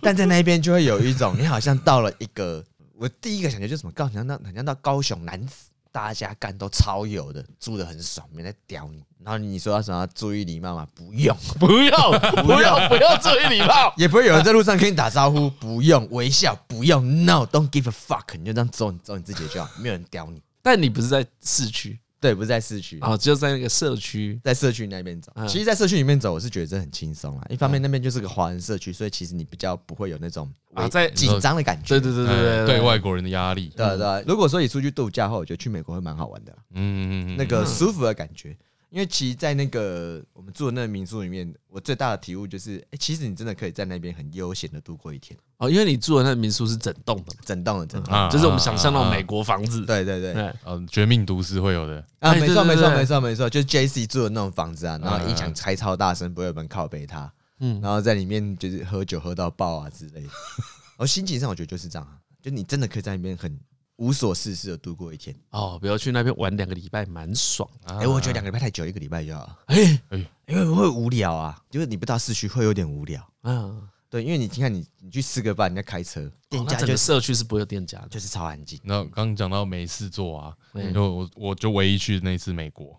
[0.00, 2.62] 但在那边就会有一种，你好像到了一个，
[2.96, 3.92] 我第一个感觉就是什么？
[3.92, 5.54] 高雄到，好像到高雄男子，
[5.92, 9.02] 大家干都超有的，住的很爽，没在屌你。
[9.24, 10.86] 然后你说要什么要注意礼貌吗？
[10.94, 11.90] 不用，不用，
[12.44, 20.42] 不用，不用注意礼貌， 也不会有人在路上跟你打招呼，不用微笑，不用，No，don't give a fuck，你就这样走，你走你自己就好，没有人屌你。
[20.62, 21.98] 但你不是在市区。
[22.24, 25.30] 对，不是在市区哦，就在那个社区，在社区那边走。
[25.46, 27.46] 其实，在社区里面走，我是觉得这很轻松啊。
[27.50, 31.88] 一方面，那边就是个华人社区，所以其实你比较不会有那种啊在紧张的感觉。
[31.88, 33.70] 对对对对对，对外国人的压力。
[33.76, 36.56] 对对，如果说你出去度假后，我觉得去美国会蛮好玩的。
[36.72, 38.56] 嗯嗯嗯，那个舒服的感觉。
[38.94, 45.36] 因为其实，在那个我们住的那个民宿里面，我最大的体悟就是，哎，其实你真的可以在那边很悠闲的度过一天。
[45.56, 49.84] 哦，因为你住的那个民宿是整栋的，整栋的，整栋，就是我们想象那种美国房子。
[49.84, 52.06] 对对对，嗯，绝命毒师会有的。
[52.20, 57.28] 啊，没错没错没错没错，就是 JC 住的那种房子啊，然后音响开超大声，不会有人靠背他，
[57.58, 60.28] 嗯，然后在里面就是喝酒喝到爆啊之类的。
[60.28, 62.08] 然 后心情上，我觉得就是这样，
[62.40, 63.58] 就你真的可以在那边很。
[63.96, 67.68] 无所事事的度过一天哦，比如去那边玩两个礼拜，蛮爽。
[67.84, 69.56] 哎，我觉得两个礼拜太久，一个礼拜就好。
[69.66, 73.24] 哎哎，因为会无聊啊，就是你不到市区会有点无聊。
[73.42, 78.80] 嗯，对，因为你看你你去吃个饭，你在开车，店家就社区是不会有店家，就是超安静。
[78.82, 80.56] 那刚刚讲到没事做啊，
[80.92, 82.98] 就我我就唯一去那次美国。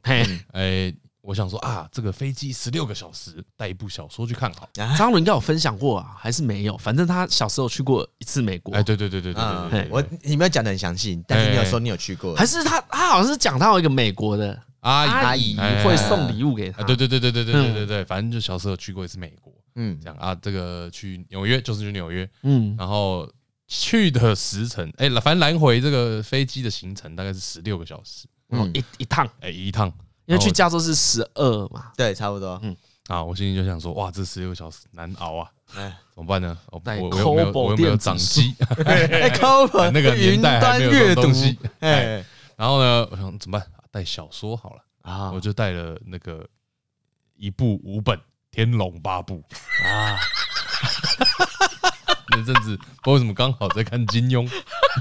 [0.51, 0.95] 哎。
[1.25, 4.69] 我想说啊，这个飞机十六个小时，带一部小说去看好。
[4.95, 6.77] 张伦应该有分享过啊，还是没有？
[6.77, 8.73] 反正他小时候去过一次美国。
[8.75, 16.83] 哎，对对对对对对，我你没有讲的很详细，但是你有说你有去过，还是他他好像是讲到一个美国的阿姨阿姨会送礼物给他。
[16.83, 19.51] 对对对对对对对对对，反正就小时候去过一次美国。
[19.75, 22.29] 嗯，这样啊，这个去纽约就是去纽约。
[22.43, 23.27] 嗯，然后
[23.67, 29.91] 去的时程，哎，反正来回这个飞机的行程大概是十六个小时，嗯，一一趟，哎，一趟。
[30.25, 32.59] 因为去加州是十二嘛，对，差不多。
[32.63, 32.75] 嗯，
[33.07, 36.57] 啊，我心里就想说，哇，这十六个小时难熬啊，哎，怎么办呢？
[36.71, 38.55] 我我有没有我又没有掌机？
[39.93, 41.57] 那个年代还没有这种东西。
[41.79, 42.23] 哎，
[42.55, 43.67] 然后呢，我想怎么办？
[43.91, 46.45] 带小说好了啊，我就带了那个
[47.37, 48.17] 一部五本
[48.51, 49.43] 《天龙八部》
[49.87, 50.19] 啊。
[52.29, 54.45] 那阵子不知道为什么刚好在看金庸，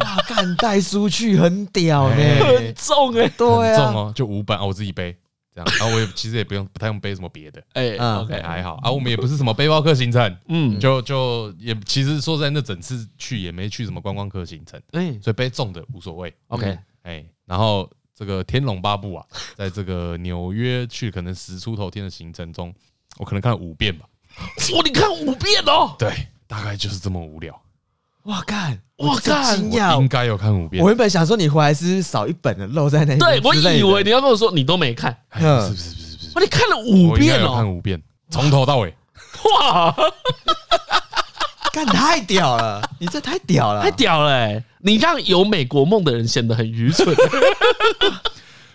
[0.01, 5.17] 哇，干带书去很屌呢， 很重哎，对啊，重哦，就五本啊，我自己背
[5.55, 22.75] 这样，然后我也 其实也不用不太用背什么别的，哎，OK 还好啊，我们也不是什么背包客行程，嗯，就就也其实说在那整次去也没去什么观光客行程，哎，所以背重的无所谓，OK，哎，然后这个《天龙八部》啊，在这个纽约去可能十出头天的行程中，
[23.19, 24.07] 我可能看了五遍吧，
[24.75, 26.13] 哇，你看五遍哦，对。
[26.47, 27.59] 大概就是这么无聊，
[28.25, 29.61] 哇干，哇干，
[30.01, 30.83] 应该有看五遍。
[30.83, 38.95] 我原本想说你回来是少一本的漏在那，对 我以为你要跟我说你都没看，不是不是不是不是，哇，你看了五遍哦，看五遍，从头到尾，
[39.61, 39.95] 哇，
[41.73, 47.15] 干太屌了，你这太屌了，太屌了，你让有美国梦的人显得很愚蠢。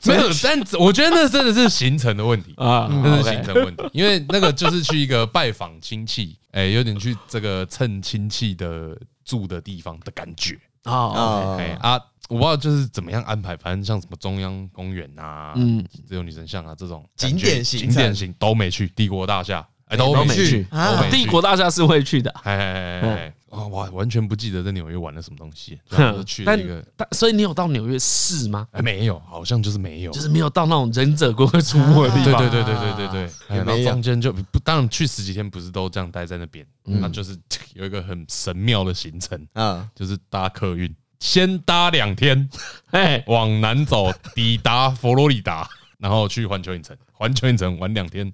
[0.05, 8.97] 没有，但我觉得那真的是行程的问题啊，那是行程问题，因为那个就是去一个拜访亲戚，哎，有点去这个蹭亲戚的
[9.29, 10.59] 住的地方的感觉。
[10.83, 19.67] 啊，哎啊，我不知道就是怎么样安排，反正像什么中央公园啊，嗯，自由女神像啊这种景点型景点型都没去，帝国大厦。
[19.85, 20.67] 哎都没去，
[21.09, 23.33] 帝国大厦是会去的，哎哎哎。
[23.49, 28.67] 啊，我完全不记得在纽约玩了什么东西，就去那个， 但所以你有到纽约市吗？
[28.71, 32.38] 哎，没有，好像就是没有，就是没有到那种忍者龟会出没的地方。
[32.38, 33.57] 对对对对对对对。
[33.57, 37.38] 然后中间就不，当然去十几天不是都这样待在那边，那就是
[37.73, 42.49] 有一个很神妙的行程啊，就是搭客运，先搭两天，
[42.91, 48.31] 哎，往南走，抵达佛罗里达，然后去环球影城，环球影城玩两天。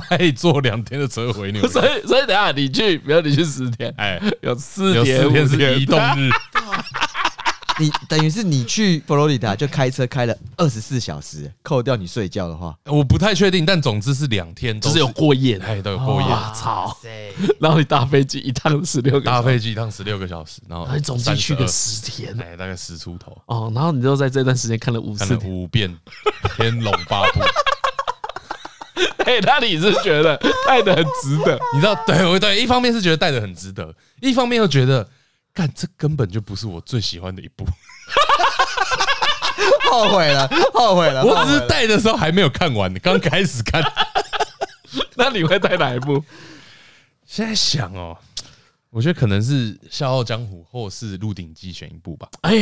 [0.00, 6.30] 再坐两天的车回纽约， 所以所以等下你去，比如你去十天，哎，有四天，四天是移动日，
[7.80, 16.28] 你等于是你去佛罗里达就开车开了二十四小时，扣掉你睡觉的话，我不太确定，但总之是两天，就是有过夜，哎，都有过夜。
[16.28, 16.96] 我操！
[17.58, 23.36] 然后你搭飞机一趟十六个，搭飞机一趟十六个小时，然后你总计去个十天，哎，大概十出头。
[23.46, 25.90] 哦，然后你就在这段时间看了五次五遍
[26.56, 27.40] 《天龙八部》。
[29.24, 30.36] 哎，那你是觉得
[30.66, 31.58] 带的很值得？
[31.74, 35.08] 你知道，对，对，一方面是觉得带的很值得，一方面又觉得，
[35.54, 37.66] 干这根本就不是我最喜欢的一部，
[39.90, 41.24] 后悔了，后悔了。
[41.24, 43.82] 我只是带的时候还没有看完，刚开始看。
[45.16, 46.22] 那你会带哪一部？
[47.26, 48.16] 现在想哦。
[48.92, 52.28] 我觉得可能是《笑傲江湖》或是《鹿鼎记》选一部吧。
[52.42, 52.52] 哎，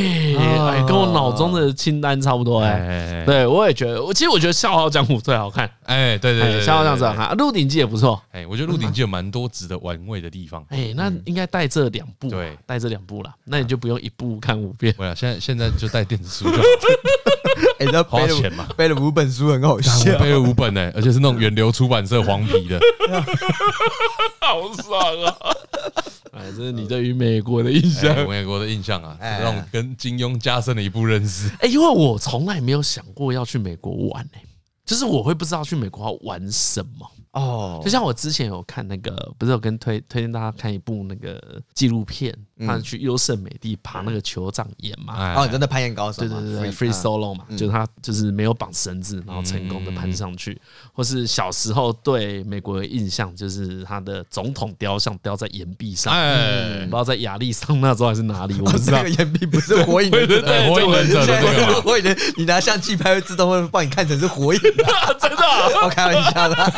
[0.86, 3.24] 跟我脑中的清单差不多哎。
[3.26, 4.00] 对，我也觉得。
[4.00, 5.68] 我其实我觉得《笑傲江湖》最好看。
[5.86, 8.22] 哎，对对对，《笑傲江湖》最好看，《鹿鼎记》也不错。
[8.30, 10.64] 哎，我觉得《鹿鼎记》有蛮多值得玩味的地方。
[10.68, 13.34] 哎，那应该带这两部，对，带这两部啦。
[13.44, 14.94] 那你就不用一部看五遍。
[14.96, 16.62] 对啊，现在现在就带电子书就好。
[17.80, 20.16] 哎，那花钱嘛，背了五本书很好笑。
[20.18, 22.78] 背了五本呢，而且是那种远流出版社黄皮的，
[24.40, 25.34] 好爽啊！
[26.32, 31.50] 哎，这是你对于美国的印象，美国的印象啊，让我跟金庸加深了一步认识。
[31.60, 34.42] 哎，因为我从来没有想过要去美国玩，哎，
[34.84, 37.10] 就是我会不知道去美国要玩什么。
[37.32, 41.40] 哦，就像我之前有看那个，不是有跟推推荐大家看一部那个
[41.72, 45.34] 纪录片，他去优胜美地爬那个酋长岩嘛。
[45.36, 46.22] 哦，真的攀岩高手。
[46.22, 50.60] 对对对，free solo 嘛，就是他就是没有绑绳子，然后成功的攀上去。
[50.92, 58.98] 或是小时候对美国的印象，就是他的总统雕像雕在岩壁上，不知道在亚利桑那州还是哪里，我不知道。
[58.98, 64.60] 那个岩壁不是火影忍者，对火影忍者火影忍，你拿相机拍会自动会帮你看成是火影。
[64.60, 65.44] 真的，
[65.84, 66.72] 我开玩笑的。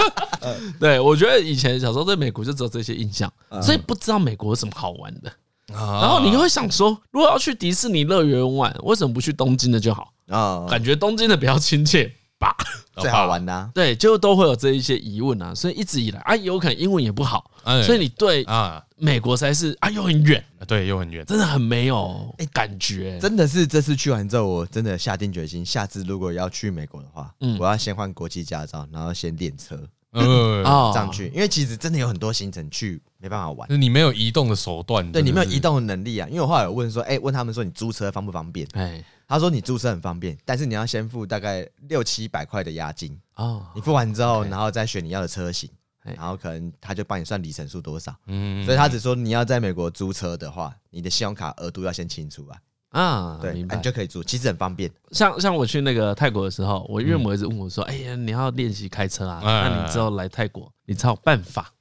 [0.80, 5.32] 对，我觉得以前小时候对美国就只有这些印象，所以不知道美国有什么好玩的。
[5.68, 10.12] 然后你会想说，如果要去迪士尼乐园玩，为什么不去东京的就好？
[10.28, 12.54] 啊，感觉东京的比较亲切吧，
[13.00, 13.70] 最好玩的。
[13.72, 15.54] 对，就都会有这一些疑问啊。
[15.54, 17.48] 所以一直以来啊，有可能英文也不好，
[17.86, 23.18] 所以你对啊美国才是啊又很远，对，又很远，真的很没有感觉。
[23.20, 29.78] 真的是这次去完之后，我真的下定决心，下次如果要去美国的话，嗯我要先换国际驾照，然后先练车。
[30.14, 36.28] 嗯， 上去，因为其实真的有很多行程去没办法玩，你没有移动的手段，对你没有移动的能力啊。
[36.28, 38.68] 因为我后来有问说，哎，问他们说你租车方不方便？
[38.74, 39.02] 哎，
[39.32, 43.64] 他说你租车很方便，但是你要先付大概六七百块的押金哦。
[43.74, 45.70] 你付完之后，然后再选你要的车型，
[46.04, 48.14] 然后可能他就帮你算里程数多少。
[48.26, 52.60] 嗯，所以他只说你要在美国租车的话，你的信用卡额度要先清出来。
[52.90, 54.92] 啊，对，你就可以租，其实很方便。
[55.12, 59.40] 像像我去那个泰国的时候，我岳母一直问我说：“哎呀，你要练习开车啊？
[59.42, 61.72] 那你之后来泰国，你才有办法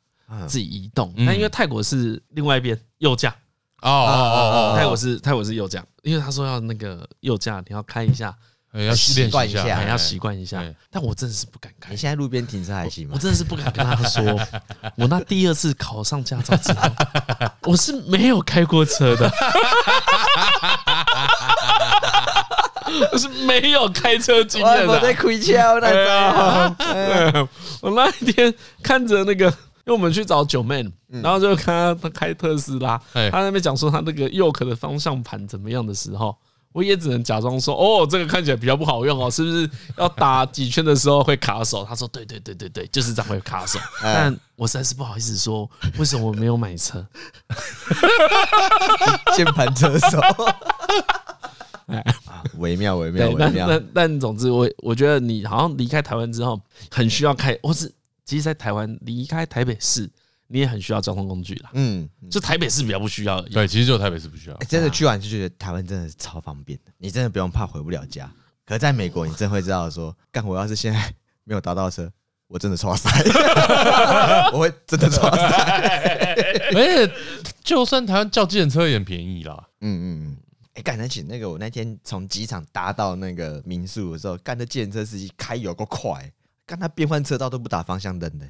[0.47, 1.13] 自己移动。
[1.17, 3.35] 那因为泰国是另外一边右驾
[3.81, 8.33] 哦哦哦，泰国是泰国是右驾，因为他说要那个右驾，你要开一下，
[8.73, 10.63] 要习惯一下，要习惯一下。
[10.89, 11.91] 但我真的是不敢开。
[11.91, 13.13] 你现在路边停车还行吗？
[13.15, 14.23] 我真的是不敢跟他说。
[14.95, 16.89] 我那第二次考上驾照之后，
[17.71, 19.31] 我是没有开过车的。
[23.13, 27.47] ”我是没有开车经验的，我在亏枪那种。
[27.81, 29.51] 我那一天看着那个，
[29.85, 36.35] 因为我们去找九妹，然后就看他开特斯拉，他那边讲说他那个右壳的方向盘怎么样的时候，
[36.71, 41.83] 我也只能假装说，哦，这个看起来比较不好用哦，是不是要打几圈的时候会卡手？
[41.83, 43.79] 他说，对对对对对，就是这样会卡手。
[44.01, 47.05] 但我实在是不好意思说，为什么我没有买车？
[49.35, 50.19] 键盘车手。
[51.91, 52.01] 啊，
[52.59, 53.67] 微妙微妙微妙。
[53.67, 56.57] 但但总之，我我觉得你好像离开台湾之后，
[56.89, 57.91] 很需要开，或是
[58.31, 60.09] 其实，在台湾离开台北市，
[60.47, 61.69] 你也很需要交通工具啦。
[61.73, 63.41] 嗯，就台北市比较不需要。
[63.41, 64.55] 对，其实就台北市不需要。
[64.69, 68.31] 真的去完就觉得台湾真的是超方便的，你真的不用怕回不了家。
[68.65, 71.13] 可是在美国，你真会知道说，干活要是现在
[71.43, 72.09] 没有搭到车，
[72.47, 73.09] 我真的超塞，
[74.55, 75.45] 我会真的超塞。
[76.73, 77.13] 而且，
[77.61, 79.61] 就算台湾叫计程车也很便宜啦。
[79.81, 80.37] 嗯嗯嗯。
[80.75, 81.49] 哎，干得起那个！
[81.49, 86.31] 我那天从机场搭到那个民宿的时候，干的计程车司机开有够快，
[86.65, 88.49] 看他变换车道都不打方向灯的。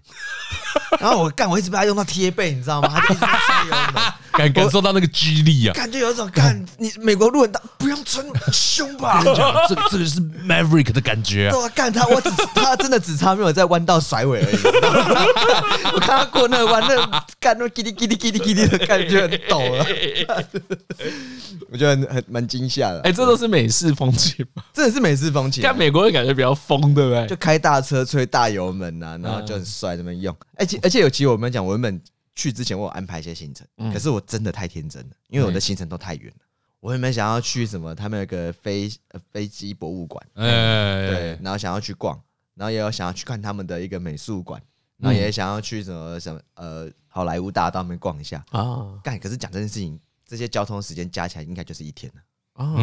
[1.00, 2.90] 然后我干，我一直被他用到贴背，你知道吗？
[2.90, 4.04] 他一直在加油门。
[4.32, 9.22] 感感受到那个 G 力啊，感觉有一种干你美国路人大，不用穿胸吧？
[9.68, 11.52] 这这个是 Maverick 的感觉啊！
[11.52, 14.56] 对啊，干他，我只他真的只差没有在弯道甩尾而已。
[15.94, 19.86] 我看他过那个弯，那干那叽哩叽哩叽哩叽哩的感觉很抖了。
[21.70, 23.02] 我觉得很很蛮惊吓的。
[23.02, 24.64] 哎，这都是美式风情吗？
[24.74, 25.62] 真的是美式风情。
[25.62, 27.28] 看美国人感觉比较疯，对不对？
[27.28, 30.34] 就开大车，吹大油门呐，然后就很帅，这么用。
[30.58, 32.02] 而且而且有其实我们讲，我们。
[32.34, 36.46] 去之前我有安排一些行程，可是我真的太天真了，因为我的行程都太远了。
[36.80, 38.90] 我原本想要去什么，他们有个飞
[39.34, 42.20] 飞机博物馆，哎对，然后想要去逛，
[42.56, 44.64] 然后也有想要去看他们的一个美术馆，
[44.96, 48.98] 然后也想要去什么什么呃好莱坞大道那边逛一下啊。
[49.04, 52.22] 干，可是讲这件事情，这些交通时间加起来应该就是一天了
[52.54, 52.74] 啊。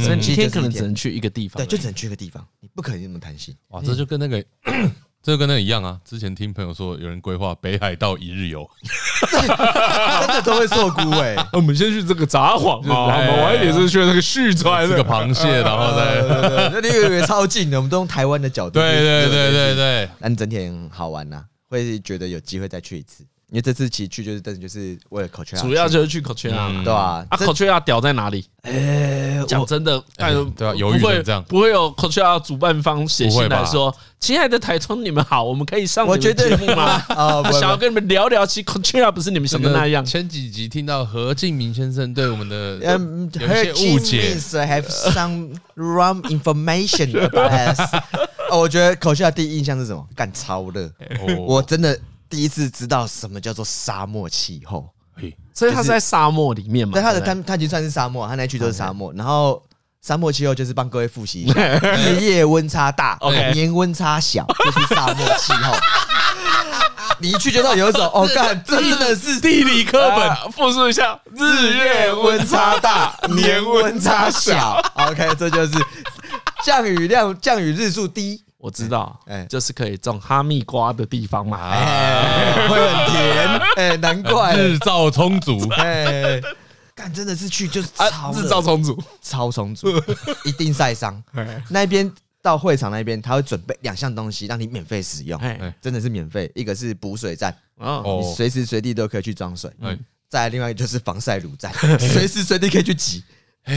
[0.00, 3.56] 所以一天可能只能去一个地方，对，就只能去一个地方，你不可能那么贪心。
[3.68, 4.44] 哇，这就跟那个。
[5.28, 6.00] 这跟那一样啊！
[6.06, 8.66] 之前听朋友说，有人规划北海道一日游，
[9.30, 11.36] 真的都会受估哎。
[11.52, 18.80] 我们先去这个札幌嘛，我们晚一点是去那个旭川，这个螃蟹，然后再那你以为超近的，我们都用台湾的角度。
[18.80, 23.22] 对对对对对，那你整体很好玩呐，会觉得有机会再去一次。
[23.50, 27.24] 因为这次其实去就是真的就是为了 Coachella，主要就是去 Coachella，对吧？
[27.30, 28.44] 啊，Coachella 屌在哪里？
[28.60, 40.04] 哎，讲真的，但对啊，犹豫成这样，不会有 Coachella 主办方写信来说：“亲爱的台中，你们好，我们可以上你们节目吗？” 啊，想要跟你们聊聊，其实 Coachella 不是你们想的那样。
[40.04, 47.80] 前几集听到何敬明先生对我们的嗯有些误解，have some wrong information about us。
[48.50, 50.06] 哦，我觉得 Coachella 第一印象是什么？
[50.14, 50.90] 干超热，
[51.46, 51.98] 我真的。
[52.28, 54.88] 第一次知道什么叫做沙漠气候，
[55.54, 56.92] 所以它是在沙漠里面嘛？
[56.92, 59.12] 对，它的它它已经算是沙漠，它那区都是沙漠。
[59.14, 59.62] 然后
[60.02, 61.60] 沙漠气候就是帮各位复习一下：
[61.96, 63.18] 日夜温差大，
[63.52, 65.74] 年温差小，就是沙漠气候。
[67.20, 74.80] 你一去就知道有一种哦，干，这真的是地理课本复述一下：日月温差大，年温差小。
[74.94, 75.72] OK，这就是
[76.64, 78.44] 降雨量、降雨日数低。
[78.58, 84.56] 我知道，哎，就是可以种哈密瓜的地方嘛，哎，会很甜，哎，难怪。
[84.56, 86.40] 日照充足，哎，
[86.94, 89.88] 干真的是去就是超日照充足，超充足，
[90.44, 91.22] 一定晒伤。
[91.68, 95.40] 那边到会场那边，他会准备两项东西让你免费使用，
[95.80, 96.50] 真的是免费。
[96.54, 99.70] 一个是补水站，哦，你随时随地都可以去装水，
[100.28, 103.22] 再另外一个就是防晒乳站， 随时随地可以去挤，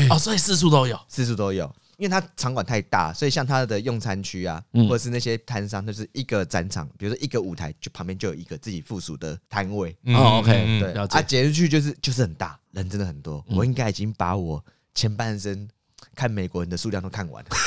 [0.09, 1.71] 哦，所以四处都有，四处都有。
[2.01, 9.95] 因为它场馆太大，所以像它的用餐区啊，或者是那些摊商，就是一个展场，比如说一个舞台，就旁边就有一个自己附属的摊位。
[10.05, 13.45] 哦，OK，对，啊，节日区就是就是很大，人真的很多。
[13.49, 15.69] 我应该已经把我前半生
[16.15, 17.49] 看美国人的数量都看完了。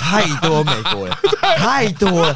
[0.00, 1.16] 太多美国人，
[1.58, 2.32] 太多了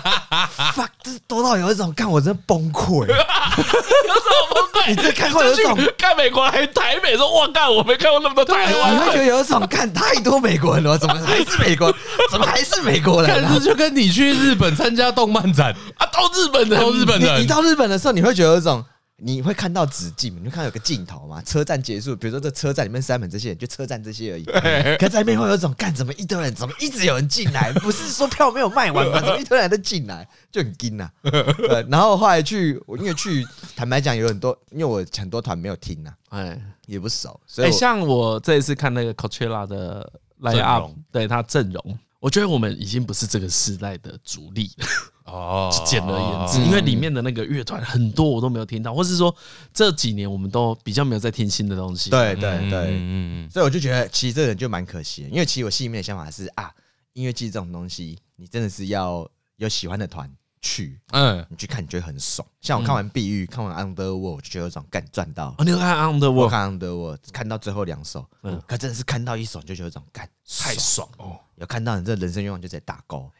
[0.75, 4.89] ，fuck，这多到有一种看我真的崩溃， 有什么崩溃？
[4.89, 11.95] 你这看过有一种看美国来台北说，哇，干，我没看过那么多台湾，你会觉得有一种看太多美国人了，怎么还是美国？
[12.33, 13.45] 怎么还是美国人？
[13.45, 17.41] 看，就跟你去日本参加动漫展啊，到日本的，到日本人。
[17.41, 18.85] 你到日本的时候，你会觉得有一种。
[19.25, 21.41] 你会看到止境，你会看到有个镜头嘛？
[21.43, 24.45] 车站结束，比如说这车站里面塞满这些人，就车站这些而已。
[24.99, 27.73] 可在那边会有一种，干怎么一堆人，怎么一直有人进来？
[27.81, 29.21] 不是说票没有卖完吗？
[29.23, 31.09] 怎么一堆人都进来，就很惊呐。
[31.23, 33.47] 对，然后后来去，我因为去，
[33.77, 37.39] 坦白讲有很多，因为我很多团没有听呐，哎，也不熟。
[37.47, 44.87] 所以，像我这一次看那个 Coachella 的 line up，对他阵容，我觉得我们已经不是这个时代的主力了。
[45.25, 49.35] 哦，简而言之，因为里面的那个乐团很多我都没有听到，或是说
[49.73, 52.11] 这几年我们都比较没有在听新的东西。
[52.11, 56.73] 对对对，嗯嗯，所以我就觉得其实这人就蛮可惜的，因为其实我心里面的想法是啊，
[57.13, 62.47] 音乐季这种东西，你真的是要有喜欢的团去，嗯，你去看你觉得很爽。
[62.61, 65.55] 像我看完《碧玉》，看完《Underworld》，我就觉得有种干赚到。
[65.59, 66.31] 哦，你有看《Underworld》？
[66.33, 70.29] 我看《Underworld》，看到最后两首，嗯，可真的是看到一首就觉得有种干
[70.61, 73.31] 太爽哦，有看到你这人生愿望就在打勾。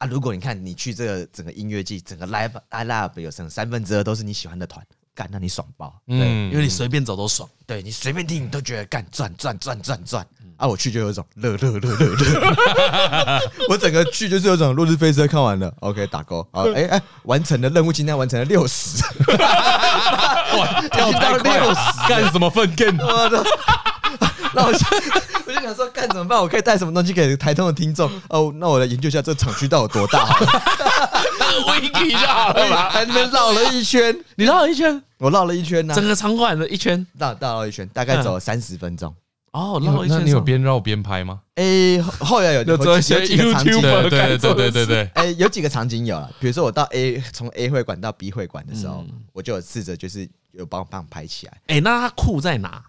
[0.00, 0.06] 啊！
[0.06, 4.82] 如果你看你去这个整个音乐季，整个 live I love 有剩三分之二都是你喜欢的团，
[5.14, 10.26] 干，那你爽爆，对，因为你随便走都爽，对你随便听你都觉得干赚赚赚赚赚。
[10.56, 23.02] 啊，我去就有一种乐乐乐乐乐， 我整个去就是有种落日飞车看完了，OK 打勾，啊，哎哎，完成了任务，今天完成了六十，哇， 跳到六十，干什么粪 game？
[23.02, 23.42] 我的，
[24.54, 24.78] 那我就。
[25.46, 26.40] 我就想说，干怎么办？
[26.40, 28.08] 我可以带什么东西给台东的听众？
[28.28, 30.46] 哦，那我来研究一下这个场区到底有多大好了。
[31.66, 32.92] wiki 就好了嘛。
[32.92, 35.92] 在那边绕了一圈，你绕了一圈，我绕了一圈呢。
[35.94, 39.12] 整个场馆的一圈，绕绕了一圈，大概走了三十分钟。
[39.50, 41.40] 哦，绕了一圈，那你有边绕边拍吗？
[41.56, 45.10] 哎，后来有有做一些 YouTube，对对对对对对。
[45.14, 51.54] 哎，有几个场景有了，比如说我到 A 从 A 会馆到 B 会馆的时候，我就有试着就是有帮帮拍起来。
[51.66, 52.80] 哎，那它酷在哪？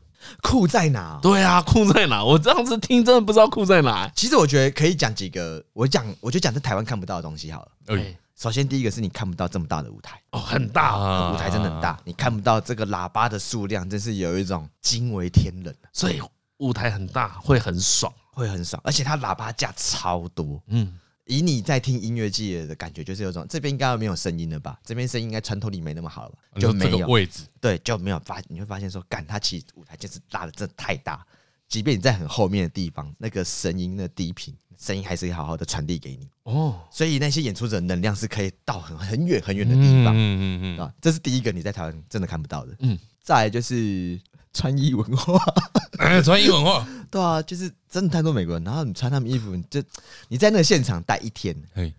[0.41, 1.19] 酷在哪？
[1.21, 2.23] 对啊，酷在哪？
[2.23, 4.09] 我这样子听真的不知道酷在哪。
[4.15, 7.71] 其实我觉得可以讲几个，我讲我就讲在台湾看不到的东西好了。
[7.87, 15.75] 哎，首先第一个是你看不到这么大的舞台哦，很大，舞台真的很大，你看不到这个喇叭的数量，真是有一种惊为天人。
[15.93, 16.21] 所以
[16.57, 20.93] 舞台很大，会很爽，会很爽，而且它喇叭架超多，嗯。
[21.31, 24.77] 以你在听音乐季的感觉，就是有种这边应该没有声音了吧？
[24.83, 26.59] 这边声音应该穿透力没那么好了吧？
[26.59, 28.41] 就没有位置，对，就没有发。
[28.49, 31.25] 你会发现说，干，它其实舞台就是拉的真的太大，
[31.69, 36.81] 即便你在很后面的地方，那个声音的低频声音还是可以好好的传递给你哦。
[36.91, 42.75] 所以那些演出者能量是可以到很很远很远的地方，嗯嗯嗯啊，这是第一个你在台湾真的看不到的。
[42.79, 44.19] 嗯，再来就是。
[44.53, 45.41] 穿衣文化，
[46.25, 49.83] 穿衣文化，对啊，就是真的太多美国人，然后你穿他们衣服，你就
[50.29, 51.55] 你在那个现场待一天，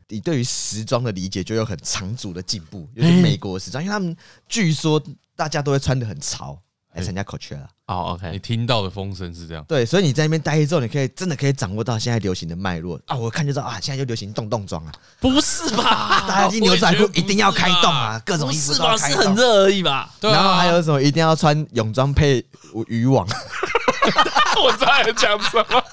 [0.09, 4.17] 你对于时装的理解就有很长足的进步，尤其美国时装，因为他们
[4.49, 5.01] 据说
[5.37, 6.59] 大家都会穿的很潮。
[6.95, 13.17] 来参加 Coachella 哦，OK，你听到的风声是这样，对，所以你在那边待一周，你可以真的可以掌握到现在流行的脉络啊！
[13.17, 16.23] 我看就知道啊，现在就流行洞洞装啊，不是吧？
[16.29, 20.13] 大家听牛仔裤一定要开洞啊，各种衣服都要开洞，是很热而已吧？
[20.21, 22.45] 然后还有什么一定要穿泳装配
[22.89, 23.27] 渔网？
[24.63, 25.85] 我在讲什么？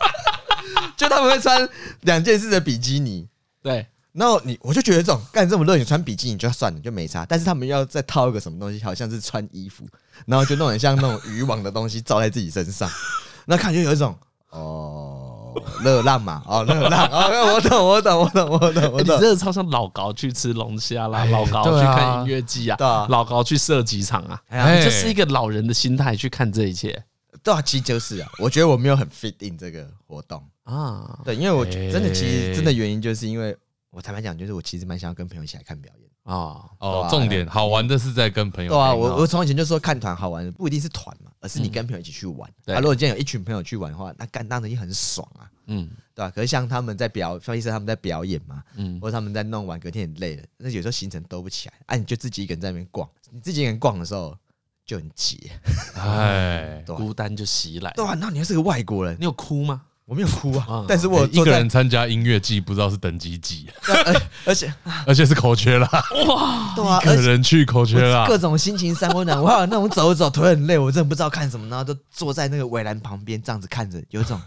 [0.95, 1.67] 就他们会穿
[2.01, 3.27] 两件式的比基尼，
[3.61, 3.87] 对。
[4.11, 7.25] 然后你我就觉得这种干这么热，你穿比基尼就算了，就没差。
[7.29, 9.87] 但是他们要再套一个什么东西，好像是穿衣服，
[10.25, 12.89] 然后就弄很像那种渔网的东西罩在自己身上，
[13.45, 14.17] 那感觉有一种
[14.49, 15.53] 哦
[15.83, 19.15] 热浪嘛，哦热浪，哦我懂我懂我懂我懂我懂。
[19.15, 27.01] 你真的超像老高去吃龙虾啦，老高去看音乐季啊，老高去射击场啊，哎，就是一个老人的心态去看这一切。
[27.43, 33.55] 对啊，其实就是啊，我觉得我没有很 fit in 这个活动啊，对，因为我真的其实真的原因就是因为。
[33.91, 38.69] 我坦白讲，就是我其实蛮想要跟朋友一起来看表演啊哦，重点好玩的是在跟朋友。
[38.69, 42.47] 对啊，我我从以前就说看团好玩，不一定是团嘛，而是你跟朋友一起去玩。
[42.67, 45.49] 啊，如果今天有一群朋友去玩的话，那干当然也很爽啊。
[45.65, 46.29] 嗯，对吧？
[46.29, 54.37] 可是像他们在表，翻译社他们在表演嘛，嗯，或者他们在弄完，隔天很累了，那有时候行程兜不起来，啊，你就自己一个人在那边逛，你自己一个人逛的时候
[54.89, 55.51] 就很急，
[55.95, 57.93] 哎，孤单就袭来。
[57.95, 59.81] 对啊，那你又是个外国人，你有哭吗？
[60.05, 63.69] 我没有哭啊，但是我一个人参加音乐季，不知道是等级几，
[64.45, 64.73] 而且
[65.05, 65.87] 而且是口缺啦，
[66.27, 69.39] 哇，对啊， 一个人去口缺啦，各种心情三温暖。
[69.39, 74.41] 我还有那种走走腿很累，我真的不知道看什么，然后就坐在那个围栏旁边这样子看着，有一种，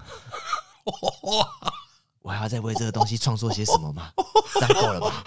[2.23, 4.09] 我还要再为这个东西创作些什么吗？
[4.55, 5.23] 这样够了吧？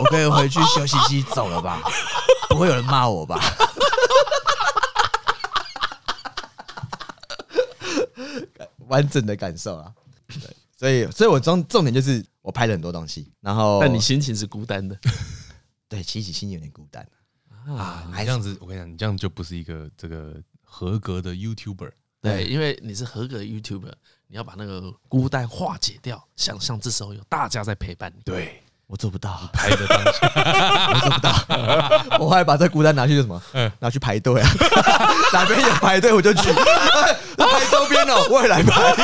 [0.00, 1.82] 我可以回去休息机走了吧？
[2.58, 3.38] 不会有人骂我吧？
[8.88, 9.94] 完整的感受啊，
[10.26, 14.98] 对，所以，所以我重重点就是我拍了很多东西，然后，但你心情是孤单的，
[15.88, 17.06] 对，其实心情有点孤单
[17.68, 18.04] 啊。
[18.08, 20.34] 你这样子，我跟你讲，你这样就不是一个这个
[20.64, 23.92] 合格的 YouTuber，对，因为你是合格的 YouTuber，
[24.26, 28.64] 你要把那个孤单化解掉，想象这时候有大家在陪伴你，对。
[28.90, 30.10] 我做不到，排的当下
[30.94, 31.34] 我做不到，
[32.18, 33.38] 我还把这孤单拿去什么？
[33.52, 34.48] 嗯，拿去排队啊，
[35.30, 38.94] 哪边有排队我就去，排周边哦，我也来排，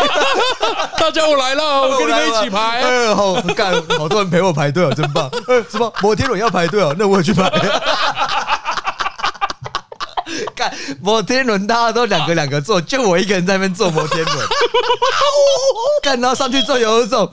[0.99, 5.31] 大家我来了，我跟你们一起排，嗯，好干，好多人陪我排队哦，真棒，
[5.71, 5.93] 什么？
[6.01, 7.51] 摩天轮要排队哦，那我也去排。
[10.57, 14.37] 干摩天轮，大家都两个两个坐，就我一个人在那边坐摩天轮。
[16.03, 17.31] 干，然后上去之后有一种，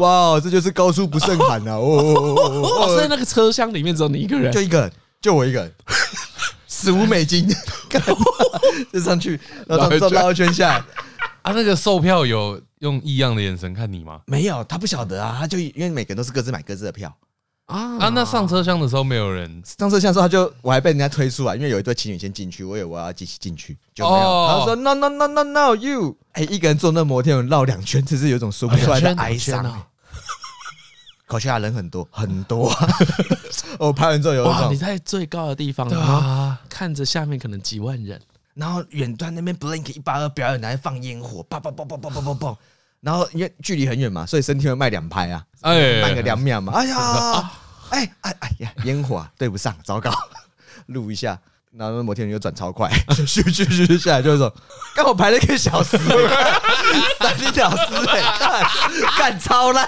[0.00, 1.72] 哇，这就是高处不胜寒呐！
[1.78, 5.72] 哦，所以那个车厢里面只有你一个人，就一个人，就我一个人，
[6.68, 7.48] 十五美金，
[8.92, 10.84] 就上去，然后绕绕一圈下来。
[11.42, 14.20] 啊，那个售票有用异样的眼神看你吗？
[14.26, 17.14] 没有，他不晓得啊，他就因为每个人都是各自买各自的票。
[17.66, 18.08] 啊啊！
[18.10, 24.46] 那上车厢的时候没有人，上车厢的时候他就我还被人家推出来，因为有一对情侣先进去，我以为我要一起进去，就没有。
[24.48, 29.84] 他说 no no no no no you，哎，一个人坐那摩天轮绕两圈，真是有种说不出来的哀伤。
[31.26, 32.72] 考下 人很多很多，
[33.80, 38.20] 我拍完之后有一种你在最高的地方，对啊，看着下面可能几万人，
[38.54, 42.56] 然后远端那边 Blink 一八二表演台放烟火，叭叭叭叭叭叭叭叭。
[43.06, 46.72] 然后因为距离很远嘛，所以身体会慢两拍啊，慢个两秒嘛。
[46.72, 47.50] 哎呀，
[47.90, 50.10] 哎哎哎呀，烟火啊对不上，糟糕，
[50.86, 51.38] 录一下。
[51.78, 54.52] 然后摩天轮又转超快， 咻咻咻下来就是说，
[54.96, 55.96] 刚好排了一个小时，
[57.20, 57.84] 三个小时，
[59.18, 59.86] 干超烂。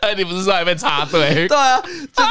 [0.00, 1.46] 哎，你不是说还被插队？
[1.48, 1.82] 对啊，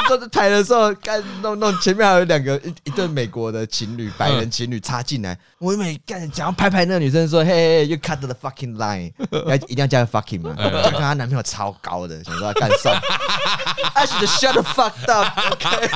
[0.08, 9.12] 就在台的时候，干弄弄前面还有两个一一对美国的情侣，白人情侣插进来，我以为干想要拍拍那个女生说，嘿嘿，you cut the fucking line，
[9.46, 12.90] 要一定要加个 fucking 嘛，就看她男朋友超高的，想说要干啥
[13.94, 15.90] ？I should shut the fuck up，OK，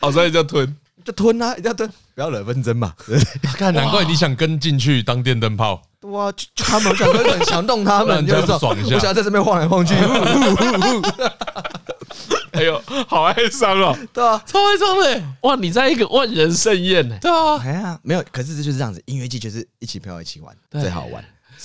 [0.00, 0.76] 好，所以就吞。
[1.08, 2.92] 就吞啊，一定要吞，不要惹纷争嘛。
[3.56, 5.80] 看，难怪你想跟进去当电灯泡。
[5.98, 8.94] 对啊，就就他们想很想动他们， 就爽一下。
[8.94, 9.94] 我想在这边晃来晃去。
[12.52, 13.96] 哎呦，好哀伤哦。
[14.12, 15.22] 对啊，超哀伤的。
[15.42, 17.16] 哇，你在一个万人盛宴呢。
[17.22, 21.24] 对啊，哎呀，没有，可是这就是这样子，音乐季就是一起朋友一起玩最好玩。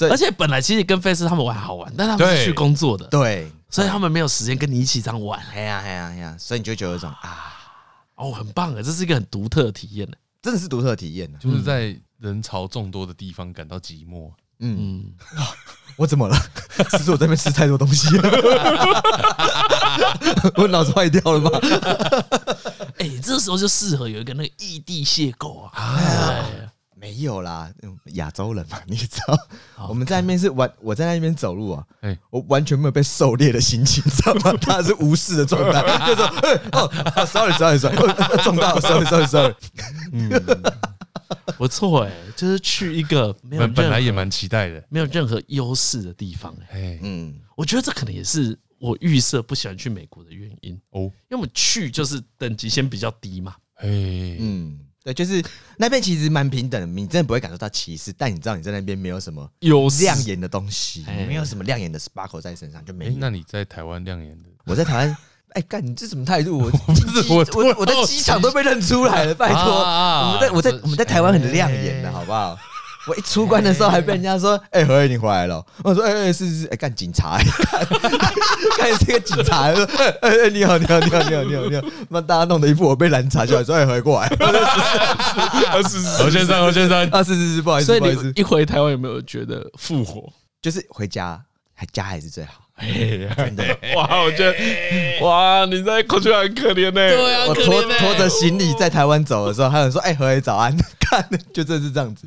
[0.09, 5.37] 而且本来其实跟飞斯他们玩好玩，但他们是去工作的，对，所以他们没有时间跟你一起这样玩。
[5.53, 7.49] 哎呀，哎呀，哎呀，所以你就觉得有一种啊。
[8.15, 8.81] 哦，很棒啊！
[8.83, 14.31] 这是一个很独特的体验呢，真的是独特的体验呢，就是在人潮众多的地方感到寂寞。
[14.59, 15.11] 嗯，
[15.97, 16.35] 我怎么了？
[16.91, 18.29] 是不是我在那边吃太多东西了？
[20.55, 21.49] 我脑子坏掉了吗？
[22.99, 25.71] 哎，这时候就适合有一个那个异地邂逅啊！
[27.03, 27.69] 没有啦，
[28.13, 29.37] 亚洲人嘛，你知道，
[29.89, 31.85] 我们在那边是完，我在那边走路啊，
[32.29, 34.53] 我完全没有被狩猎的心情，知道吗？
[34.61, 36.25] 他是无视的状态，就说，
[36.71, 37.97] 哦，sorry，sorry，sorry，
[38.41, 39.53] 撞到，sorry，sorry，sorry，
[40.13, 40.29] 嗯，
[41.57, 53.89] 不错哎，就是去一个没有本来也蛮期待的，没有任何优势的地方哎，嗯，我觉得这可能也是我预设不喜欢去美国的原因哦，因为我们去就是等级先比较低嘛，哎，
[54.39, 54.79] 嗯。
[55.03, 55.43] 对，就是
[55.77, 58.13] 那边其实蛮平等的，你真的不会感受到歧视。
[58.17, 63.09] 但你知道你在那边没有什么有亮眼的东西，没有什么亮眼的 sparkle 在身上，就没。
[63.17, 64.49] 那你在台湾亮眼的？
[64.65, 65.17] 我在台湾，
[65.49, 66.57] 哎，干你这什么态度？
[66.57, 66.71] 我
[67.29, 69.61] 我我我在机场都被认出来了， 拜托。
[69.61, 72.57] 我们在我在我们在台湾很亮眼的，好不好？
[73.05, 77.37] 我一出关的时候还被人家说：“哎，何伟你回来了。”我说：“哎哎，是是是，哎，干警察，
[78.77, 79.63] 看这个警察，
[80.21, 84.29] 哎哎，你好你好你好你好你好你好，那大家弄得一副我被拦查，就来说：‘哎，何伟过来。
[85.89, 88.31] ’是是是，何 先生何先生啊，是是是，不好意思不好意思。
[88.35, 90.31] 一回台湾有没有觉得复活？
[90.61, 91.41] 就是回家，
[91.73, 92.62] 还家还是最好。
[92.75, 93.63] 哎呀，真的
[93.95, 94.53] 哇，我觉得
[95.21, 96.93] 哇，你在 Coachella 很可怜呢。
[96.93, 100.75] 对啊，我拖拖着行李在台湾走的时候，还有人说：“哎，何伟早安。
[100.99, 102.25] ”看，就真是这样子。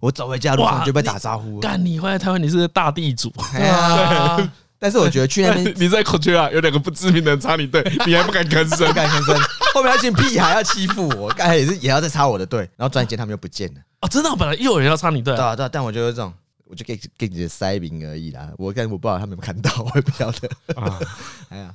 [0.00, 1.58] 我走回家路上就被打招呼。
[1.60, 3.32] 干，你回来台湾，你是个大地主。
[3.52, 4.38] 对啊。
[4.80, 9.36] 但是我觉得去那边，你在 Coachella 有两个不知名的人插你队，你还不敢吭声，不敢吭声。
[9.74, 13.80] 后面那群屁孩要欺负我，刚才也是也要再插我的队，然后转眼间他们又不见了。
[14.02, 15.34] 哦，真的，本来又有人要插你队。
[15.34, 16.32] 对啊，对啊，但我觉得这种。
[16.68, 20.48] 我就给给你的塞名而已啦，我但我不知道他们有没有看到，我也不晓得。
[20.74, 21.00] 啊，
[21.48, 21.74] 哎呀，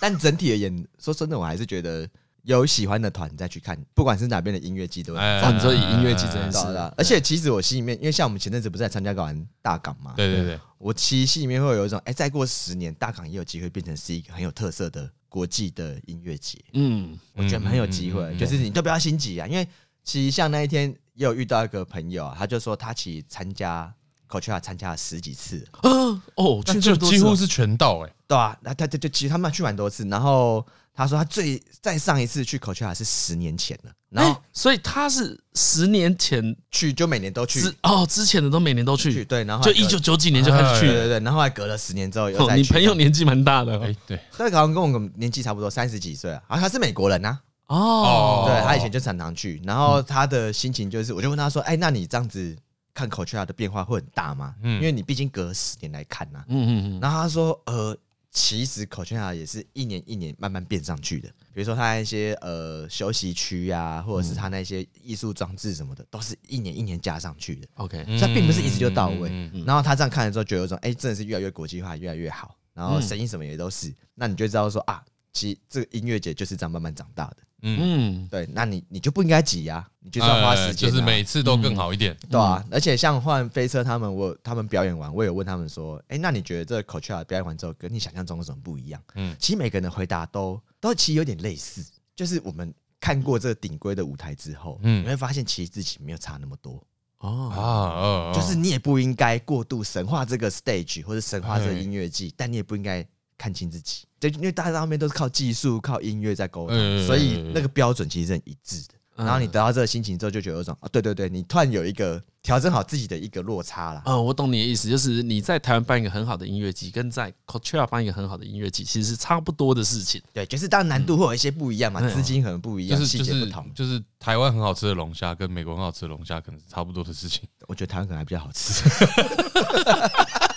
[0.00, 2.08] 但整体而言，说真的，我还是觉得
[2.42, 5.20] 有喜欢的团再去看，不管是哪边的音乐季都会。
[5.20, 6.58] 哦，你说以音乐季这件事，
[6.96, 16.58] 而且其实我心里面，因为像我们前阵子不是在参加完大港嘛，对对对，我其实心里面会有一种，哎，再过十年，大港也有机会变成是一个很有特色的国际的音乐节。
[16.72, 19.68] 嗯，我觉得很有机会，就是你都不要心急啊，因为
[20.02, 20.92] 其实像那一天。
[21.20, 23.92] 也有遇到一个朋友啊，他就说他其实参加
[24.26, 42.62] Coachella 参加了十几次，嗯，哦，就几乎是全到哎，对啊，那他他就其实他们去蛮多次，然后他说他最再上一次去 Coachella 是十年前了，然后所以他是十年前去，就每年都去，哦，之前的都每年都去，对，然后就一九九几年就开始去，对对对，然后还隔了十年之后又再去。
[42.62, 47.38] 你朋友年纪蛮大的，哎，对，他好像跟我年纪差不多，三十几岁啊，啊，他是美国人呐。
[47.70, 52.56] 哦，对，他以前就常常去，然后他的心情就是，我就问他说：“哎，那你这样子
[52.92, 54.56] 看 Coachella 的变化会很大吗？
[54.62, 57.00] 嗯，因为你毕竟隔十年来看呐。”嗯嗯嗯。
[57.00, 57.96] 然后他说：“呃，
[58.32, 67.68] 其实 Coachella 也是一年一年慢慢变上去的，比如说他那些呃休息区呀，或者是他那些艺术装置什么的，都是一年一年加上去的。
[67.74, 69.30] OK，所以他并不是一直就到位。
[69.64, 72.56] 然后他这样看了之后，觉得说：哎，真的是越来越国际化，越来越好。
[72.74, 82.64] 然后声音什么也都是，那你就知道说啊，其实这个音乐节就是这样慢慢长大的。”嗯，对，那你你就不应该挤呀，你就是要花时间，就是每次都更好一点，对啊。
[82.70, 89.02] 而且像换飞车他们，我他们表演完，我有问他们说，哎，那你觉得这个 Coachella 表演完之后，跟你想象中有什么不一样？
[89.14, 91.84] 嗯，其实每个人的回答都都其实有点类似，
[92.16, 96.82] 就是我们看过这个顶规的舞台之后，嗯，你会发现其实自己没有差那么多
[97.18, 103.06] 哦，就是你也不应该过度神化这个 stage 或者神化这个音乐季，但你也不应该。
[103.40, 108.94] 看清自己，对，因为大家那边都是靠技术、靠音乐在沟通，所以那个标准其实是很一致的。
[109.16, 114.02] 然后你得到这个心情之后，就觉得有种啊，对对对，你突然有一个调整好自己的一个落差了。
[114.06, 120.22] 嗯，我懂你的意思，就是你在台湾办一个很好的音乐季，跟在 Coachella 办一个很好的音乐季，其实是差不多的事情。
[120.32, 123.70] 对，就是当然难度会有一些不一样嘛，资金可能不一样，细节不同。
[123.74, 127.42] 就是台湾很好吃的龙虾，跟美国很好吃的龙虾，可能是差不多的事情。
[127.68, 128.82] 我觉得台湾可能还比较好吃。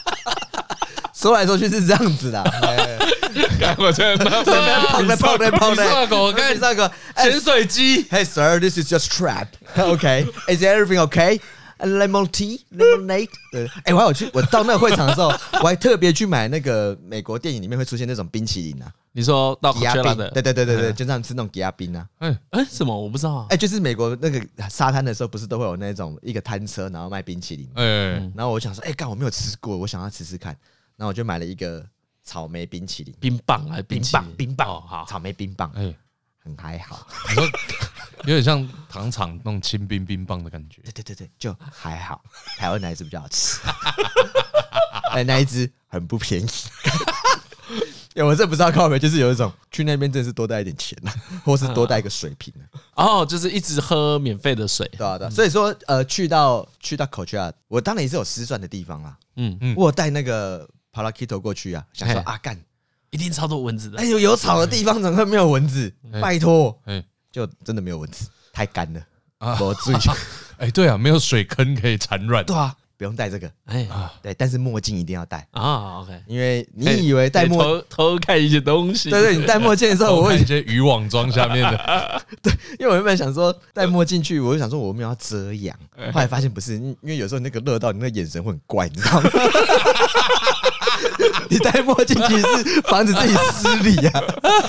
[1.23, 2.43] 说来说去是这样子的，
[3.77, 8.03] 我真的碰的碰的碰的，上个我跟你上个潜水机。
[8.09, 9.47] Hey sir, this is just trap.
[9.77, 11.39] OK, is everything OK?
[11.79, 13.29] Lemon tea, lemonade.
[13.53, 15.27] 对，哎，我还有去，我到那个会场的时候，
[15.61, 18.91] 我还特别去买那个美国电影里面会出现那种冰淇淋啊。
[19.13, 22.05] 你说到吉亚冰的，对对对对对，就这样吃那种吉亚冰啊。
[22.19, 22.97] 哎哎，什么？
[22.97, 23.45] 我不知道啊。
[23.49, 27.69] 哎，就是美国那个沙滩的时候，不是都会有那种一个摊车，然后卖冰淇淋。
[27.75, 30.55] 哎，然后我想说，哎，干，我没有吃过，我想要吃吃看。
[30.95, 31.85] 那我就买了一个
[32.23, 34.25] 草莓冰淇淋，冰棒还是冰棒？
[34.37, 35.93] 冰棒，好，草莓冰棒，哎，
[36.39, 37.05] 很还好。
[37.29, 37.43] 你说
[38.25, 40.81] 有点像糖厂那种清冰冰棒的感觉。
[40.83, 42.23] 对对对对，就还好。
[42.57, 43.59] 台湾那一只比较好吃，
[45.11, 46.49] 哎，那一只很不便宜。
[48.15, 50.97] 因 为我这不知道靠北，就是有一种去那边真的是多带一点钱
[51.43, 52.53] 或是多带一个水瓶
[52.95, 55.29] 哦，就是一直喝免费的水，对啊对。
[55.29, 59.17] 所以说，呃，去到去到 Coachella，我当然也是有失算的地方啦。
[59.35, 60.69] 嗯嗯，我带那个。
[60.93, 62.57] 帕拉基托过去啊，想说啊干，
[63.09, 63.97] 一定超多蚊子的。
[63.97, 65.91] 哎呦，有草的地方怎么会没有蚊子？
[66.21, 69.01] 拜托，哎，就真的没有蚊子，太干了
[69.39, 69.57] 啊！
[69.59, 69.95] 我注意。
[70.57, 72.45] 哎，对啊，没有水坑可以产卵。
[72.45, 73.51] 对啊，不用戴这个。
[73.65, 75.99] 哎啊，对，但是墨镜一定要戴啊。
[76.01, 79.09] OK，因为你以为戴墨镜偷看一些东西。
[79.09, 82.21] 对 对，你戴墨镜的时候，我会 一些渔网装下面的。
[82.41, 85.75] 对，因为我原本想说戴墨镜去，我就想说我们要遮阳，
[86.13, 89.29] 后来发现不是，因为有时候那个热到你那个眼神会很怪，你知道吗？
[91.49, 94.23] 你戴墨镜其实是防止自己失礼啊！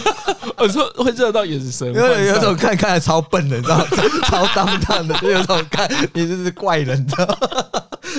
[0.59, 3.87] 我说会热到眼神，因为有种看看来超笨的，你知道吗？
[4.29, 7.37] 超当当的，就有种看你这是怪人，你知道吗？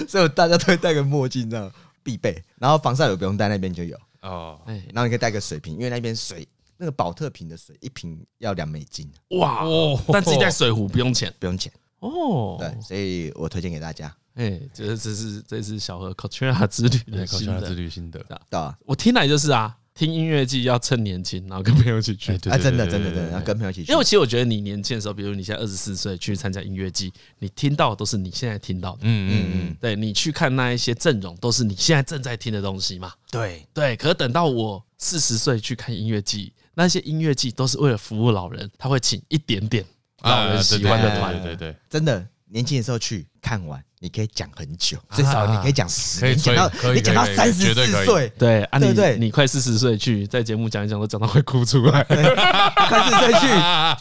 [0.08, 1.72] 所以大家都会戴个墨镜，这样
[2.04, 2.44] 必备。
[2.60, 4.60] 然后防晒乳不用戴，那边就有哦。
[4.66, 6.48] 然后你可以带个水瓶，因为那边水
[6.78, 9.10] 那个宝特瓶的水一瓶要两美金。
[9.40, 10.00] 哇哦！
[10.12, 11.72] 但自己带水壶不用钱，不用钱
[12.06, 12.58] 哦。
[12.60, 14.16] 对，所以我推荐给大家。
[14.36, 22.34] 哎，这这是这是小何 Coachella 之旅的心得，之旅心得，对啊，我听来就是啊，听音乐季要趁年轻，然后跟朋友一起去。
[22.34, 23.94] 啊，真的真的真的要跟朋友一起去。
[23.94, 29.00] 因为其实我觉得你年轻的时候，比如你现在二十四岁去参加音乐季，你听到的都是你现在听到的。
[29.04, 33.14] 嗯嗯嗯，对，你去看那一些阵容，都是你现在正在听的东西嘛。
[33.32, 39.86] 对对，可是等到我四十岁去看音乐季，那些音乐季都是为了服务老人，他会请一点点
[40.26, 41.34] 老人喜欢的团。
[41.42, 52.04] 对对对，真的年轻的时候去看完，你可以讲很久，最少你可以讲十可以年，讲到可以你讲到三十四岁，对啊你，对对你快四十岁去，在节目讲一讲，都讲到会哭出来。
[52.04, 53.48] 快四十岁去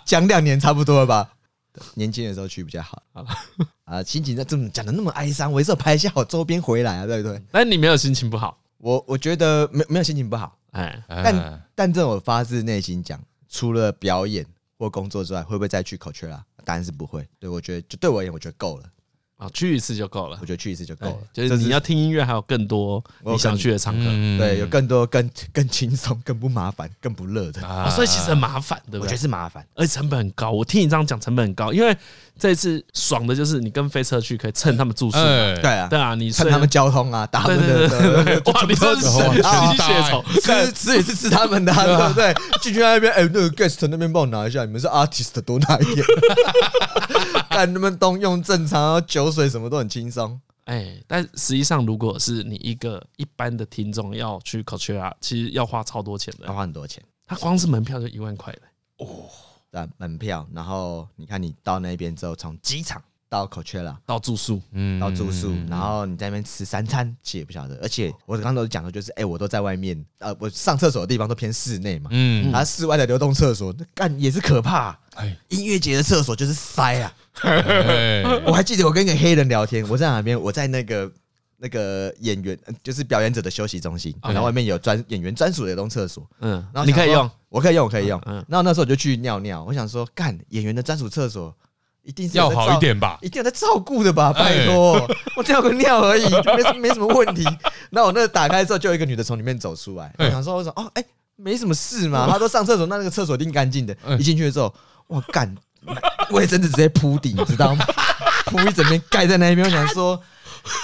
[0.04, 1.30] 讲两年差不多了吧？
[1.94, 3.02] 年轻的时候去比较好
[3.84, 7.42] 啊，心情在这么讲的那么哀伤，我也是拍一下我周边回来啊，对不对？
[7.50, 14.46] 但你没有心情不好，我我觉得没没有心情不好，哎，但但这我发自内心讲，除了表演
[14.78, 16.42] 或工作之外，会不会再去 Coachella？
[16.64, 17.28] 答案是不会。
[17.38, 18.90] 对我觉得，就对我而言，我觉得够了。
[19.36, 20.46] 啊，去一次就够了我。
[20.46, 21.16] 觉得去一次就够了。
[21.32, 24.00] 就是你要听音乐，还有更多你想去的场合。
[24.04, 27.60] 嗯对，有更多更更轻松、更不麻烦、更不热的。
[27.66, 29.16] 啊，所以其实很麻烦，对不对我觉得？
[29.18, 29.66] 是麻烦。
[29.74, 30.50] 而且成本很高。
[30.52, 31.96] 我听你这样讲，成本很高，因为
[32.38, 38.24] 这一次爽的就是你跟飞车去可以蹭他们住宿，哎对啊，对啊，你睡趁他们交通啊，打他对们对对的。
[38.40, 42.34] 对，哇，你真是神吸血虫，吃吃也是吃他们的、 啊，对不对？
[42.62, 46.06] 进去那边，哎、那个 guest 那边帮我拿一下，你们是 artist 多拿一点。
[47.50, 50.40] 看他们都用正常，酒水什么都很轻松。
[50.64, 56.54] 哎，但实际上，如果是你一个一般的听众要去 Coachella，其实要花超多钱的要。
[56.54, 59.06] 花很多钱，他光是门票就一万块了。
[59.70, 63.02] 对，门票，然后你看你到那边之后，从机场
[63.34, 67.76] 到 Coachella 到住宿，嗯到住宿，然后你在那边吃三餐，其实也不晓得。
[67.82, 74.96] 而且我刚刚都讲的就是，哎，我都在外面，呃，我上厕所的地方都偏室内嘛，嗯，然后室外的流动厕所，那干也是可怕。
[75.16, 77.14] 哎音乐节的厕所就是塞啊！
[77.42, 80.40] 哎 我还记得我跟一个黑人聊天，我在哪边？
[80.40, 81.10] 我在那个
[81.58, 88.20] 那个演员，呃就是表演者的休息中心，然后外面有专演员专属的流动厕所，嗯然后，你可以用，，我可以用，我可以用。
[88.26, 91.56] 嗯然后那时候我就去尿尿，我想说，干演员的专属厕所
[92.04, 93.18] 一定是要好一点吧？
[93.22, 94.32] 一定有在照顾的吧？
[94.32, 94.92] 拜托，
[95.36, 97.44] 我尿个尿而已，就没什 没什么问题。
[97.90, 101.04] 那我那打开之后，就有一个女的从里面走出来，我想说，我说哦，哎，
[101.36, 102.28] 没什么事嘛。
[102.30, 103.96] 她说上厕所，那那个厕所一定干净的。
[104.18, 104.72] 一进去之后，
[105.06, 105.54] 我干，
[106.30, 107.84] 卫生纸直接铺底，你知道吗？
[108.46, 109.66] 铺一整片盖在那边。
[109.66, 110.20] 我想说，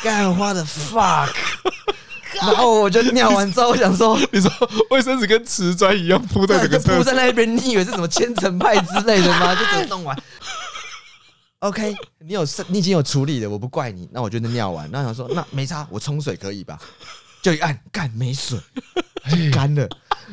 [0.02, 1.28] 干花的 fuck。
[2.32, 4.50] 然后我就尿完之后，我想说，你说
[4.90, 9.52] 卫生纸跟瓷砖一样铺在对，整个铺在那边，你以为是什么千层派之类的吗？
[9.54, 10.16] 就整个弄完。
[11.60, 14.08] OK，你有你已经有处理了，我不怪你。
[14.12, 16.78] 那我就尿完，那想说那没差，我冲水可以吧？
[17.42, 18.58] 就一按，干没水，
[19.52, 19.86] 干了。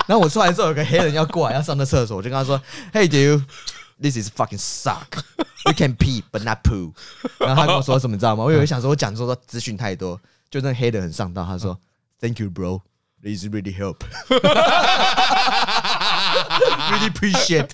[0.08, 2.58] 然后我出来之后，有个黑人要过来要上那厕所，我就跟他说
[2.94, 5.22] ：“Hey dude，this is fucking suck.
[5.66, 6.94] You can pee but not poo。”
[7.40, 8.46] 然后他跟我说什么，你知道吗？
[8.46, 10.20] 我以为想说我讲说说资讯太多，
[10.50, 11.78] 就那黑人很上道，他说
[12.22, 12.80] ：“Thank you, bro.
[13.24, 14.04] This really help.”
[16.90, 17.70] Really appreciate。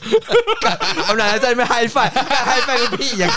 [0.61, 3.29] 干，我们俩还在那边嗨翻，干嗨翻个屁呀！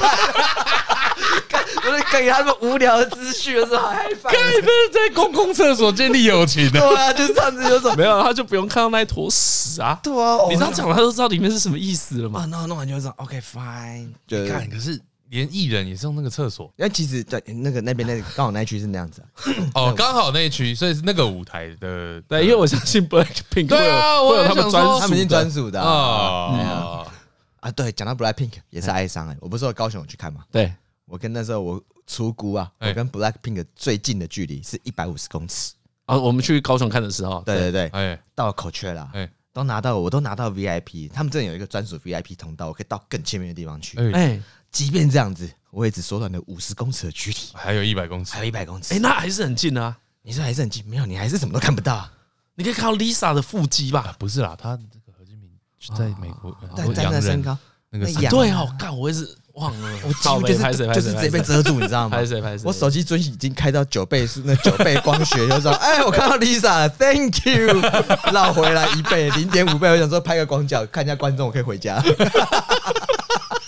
[1.49, 4.33] 干， 我在给他们无聊的资讯的时候还嗨翻。
[4.35, 9.99] 哎，不是在公共厕所建立友情的，对啊，就是这样子，就是说，没有，他就不用看到那一坨屎啊。
[10.03, 12.41] 对啊，你这样讲，他都知道里面是什么意思了嘛。
[12.41, 16.73] 啊，然后弄完就说 OK fine，就看，可是连艺人也是用那个厕所？
[16.77, 19.29] 因为其实对那个那边那刚好那一区是那样子啊，
[19.75, 25.89] 哦，刚好那一区，所以是那个舞台的，对，因为我相信 Black Pink 会对啊有会有他们专想说他们已经专属的啊。
[25.89, 27.13] 啊，
[27.61, 27.71] 啊。
[27.73, 30.73] 对，讲到 Black Pink 也是哀伤哎，我不是说高雄有去看嘛，对，
[31.07, 32.89] 我跟那时候我出估啊，哎。
[32.91, 35.73] 我跟 Black Pink 最近的距离是一百五十公尺。
[36.05, 38.23] 啊，我们去高雄看的时候，对对对，哎。
[38.35, 39.29] 到 Coachella，哎。
[39.53, 43.99] 都拿到我都拿到 VIP，他们真的有一个专属 VIP 通道，我可以到更前面的地方去。
[43.99, 44.43] 哎，哎
[44.77, 48.93] 即便这样子，我也只缩短了五十公尺的距离，还有一百公尺还，有一百公尺。
[48.93, 49.97] 哎，那还是很近啊。
[50.21, 52.13] 你说还是很近，没有，你还是什么都看不到啊。
[52.57, 54.15] 你可以看到 Lisa 的腹肌吧？
[54.19, 55.49] 不是啦，他这个何金明
[55.81, 57.57] 就在美国，但在那身高，
[57.89, 60.63] 那个对哦，干，我也是忘了，我几乎就是
[60.93, 62.27] 就是直接被遮住，你知道吗拍？
[62.27, 67.81] 谁拍谁，我手机尊已经开到九倍速，那九倍光学，就说：“哎，我看到 Lisa 了，Thank you。
[68.31, 72.03] ”绕回来一倍，零点五倍，我想说拍个广角，看一下观众，我可以回家。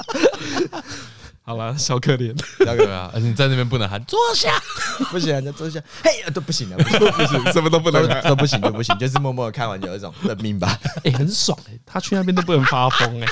[1.42, 4.62] 好了，小可怜，小可怜啊，而且你在那边不能喊坐下，
[5.10, 6.98] 不行啊，就坐一下，嘿，都不行了，不行。
[7.10, 10.78] 不行，什么都不都都不行，都不行，就是默默的看完有一种认命吧。
[11.04, 13.28] 哎，很爽哎，他去那边都不能发疯哎，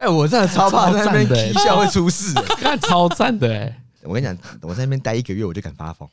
[0.00, 1.52] 哎，我真的超怕在那边超赞的欸。
[1.52, 2.34] 啼笑会出事。
[2.60, 6.06] 看超赞的哎，我跟你讲，我在那边待一个月，我就敢发疯。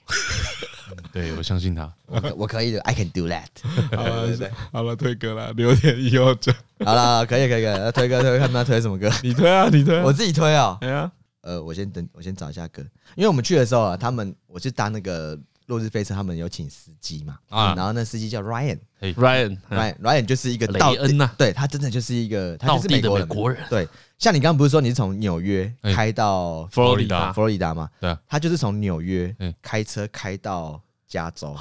[1.11, 3.47] 对我相信他，我可我可以的，I can do that。
[3.95, 9.09] 好了对对，好了，推歌了，留点以后整好了，可以可以可以，那推歌推歌，看他推什么歌？
[9.23, 10.77] 你推啊，你推啊，我自己推啊。
[10.81, 11.11] 哎呀，
[11.41, 12.81] 呃，我先等，我先找一下歌，
[13.15, 18.79] 因为我们去的时候啊，他们我是搭那个落日飞车他们有请司机嘛，啊然后那司机叫 Ryan。
[19.01, 23.27] Ryan，嗯 Ryan Ryan 就是一个雷道恩呐对他真的就是一个，他就是美国人。
[23.27, 23.87] 美国人，对，
[24.17, 27.89] 像你刚刚不是说你是从纽约哎开到佛罗里达佛罗里达，佛罗里达吗？
[27.99, 31.55] 对啊，他就是从纽约嗯开车开到加州，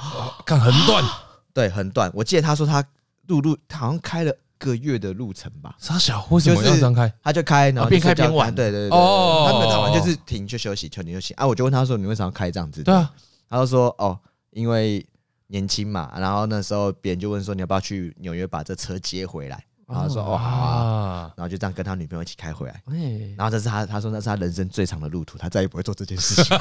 [0.46, 1.04] 看很短，
[1.52, 2.10] 对，很短。
[2.14, 2.82] 我记得他说他
[3.26, 7.12] 路路，他好像开了个月的路程吧，傻小为什么要这样开？
[7.22, 11.34] 他就开，然后啊边开边玩对对对，哦他们打完就是停就休息，停就休息。
[11.34, 12.82] 啊，我就问他说你为什么要开这样子？
[12.82, 13.12] 对啊，
[13.54, 14.18] 他就说哦，
[14.50, 15.06] 因为
[15.46, 22.82] 年轻嘛，然后那时候别人就问说你要不要去纽约把这车接回来，然后他说哦好啊，啊，然后就这样跟他女朋友一起开回来。
[22.86, 26.56] 哎，然后这是他他说那是他人生最长的路途，他再也不会做这件事情。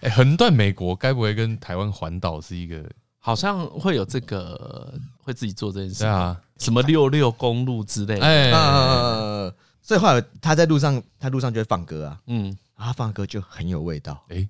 [0.00, 2.84] 哎，横断美国，该不会跟台湾环岛是一个？
[3.20, 4.92] 好像会有这个
[5.22, 6.02] 会自己做这件事。
[6.02, 12.46] 对，啊，什么六六公路之类的，哎，呃，所以后来他在路上，他路上就会放歌啊，嗯，
[12.76, 14.46] 然后他放歌就很有味道，哎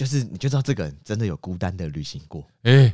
[0.00, 2.42] 就是你就知道这个人真的有孤单的旅行过。
[2.62, 2.90] 哎，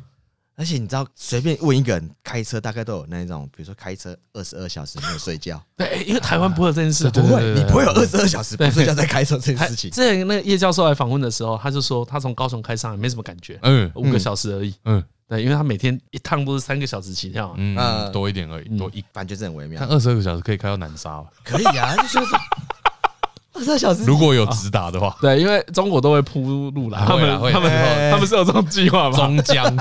[0.57, 9.89] 而且你知道，随便问一个人开车，大概都有那种，比如说开车二十二小时没有睡觉， 对，因为台湾不会有这件事，对不会，你不会有二十二小时不睡觉在开车这件事情。
[9.95, 14.75] 之前那个叶教授来访问的时候，他就说他从高雄开上来没什么感觉，嗯五个小时而已。
[14.85, 17.55] 嗯对，因为他每天一趟都是三个小时起跳啊。
[17.57, 19.05] 嗯，呃多一点而已，多一。
[19.13, 19.87] 反正就是很微妙他。
[19.87, 21.29] 二十二个小时可以开到南沙吧？
[21.45, 22.33] 可以啊，就就是
[23.57, 24.05] 二十二小时。
[24.05, 29.17] 如果有直达的话， 对，因为中国都会铺路啦，他会啦会啦们他们哎他们是有这种计划吗？
[29.17, 29.65] 中江，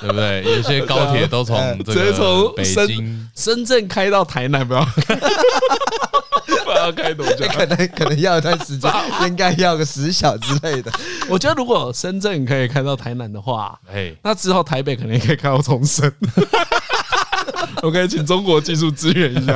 [0.00, 0.42] 对不对？
[0.44, 4.84] 有些高铁都从这直接个从北深京，深圳开到台南，不要
[6.44, 7.46] 不知道要开多久。
[7.48, 8.90] 可能可能要一段时间，
[9.26, 10.92] 应该要个十小之类的。
[11.28, 16.12] 我觉得如果深圳可以开到台南的话，哎，那之后台北可能也可以开到重生。
[17.82, 19.52] 我可以请中国技术支援一下，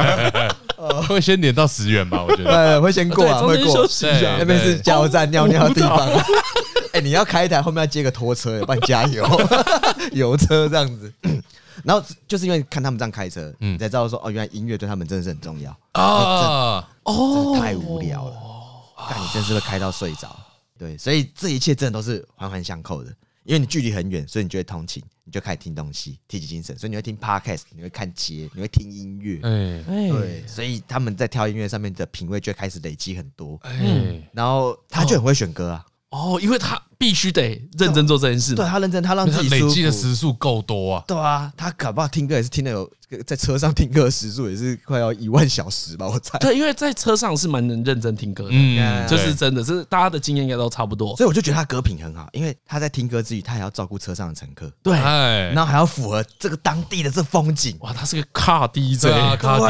[1.03, 2.23] 会先连到十元吧？
[2.23, 2.51] 我觉得。
[2.55, 3.87] 呃，会先过啊，会过中间休。
[3.87, 4.45] 息一下对那。
[4.45, 6.09] 边是加油站尿尿的地方。
[6.93, 9.25] 哎，你要开一台，后面要接个拖车，帮你加油，
[10.13, 11.13] 油车这样子。
[11.85, 15.71] 然后就是因为看他们这样开车，你才知道说哦，原来音乐对他们真的是很重要。
[15.93, 18.35] 啊，真的太无聊了，
[19.11, 20.35] 但你真是会开到睡着。
[20.79, 23.11] 对，所以这一切真的都是环环相扣的。
[23.45, 26.77] 因为你距离很远，所以你就会通勤，你就开始听东西，提起精神。
[26.79, 29.39] 所以你会听 podcast，你会看街，你会听音乐。
[29.43, 33.61] 哎哎对，所以他们在挑音乐上面的品味就开始累积很多。
[33.63, 38.57] 哎，然后他就很会选歌啊，哦，因为他必须得认真做这件事嘛。
[38.57, 41.05] 对他认真，他让自己累积的时数够多啊！
[41.07, 42.91] 对啊，他搞不好听歌也是听的有，
[43.25, 46.39] 在车上听歌的时数也是快要一万小时吧，我猜。
[46.41, 51.17] 对，因为在车上是蛮能认真听歌的，嗯，就是真的是大家的经验应该都差不多。
[51.17, 57.77] 所以我就觉得他歌品很好，因为他在听歌之余，他还要照顾车上的乘客，对，哎然，后还要符合这个当地的这风景。
[57.81, 59.13] 哇，他是个 car DJ，对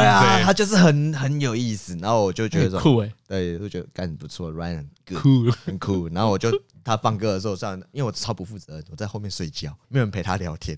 [0.03, 1.95] 啊，他就是很很有意思。
[2.01, 5.51] 然后我就觉得，酷哎，对，就觉得干很不错，Ryan 很酷。
[5.65, 6.09] 很酷。
[6.09, 6.51] 然后我就
[6.89, 10.75] 他放歌的时候，这样，因为我超不负责任，我在后面睡觉，没有人陪他聊天。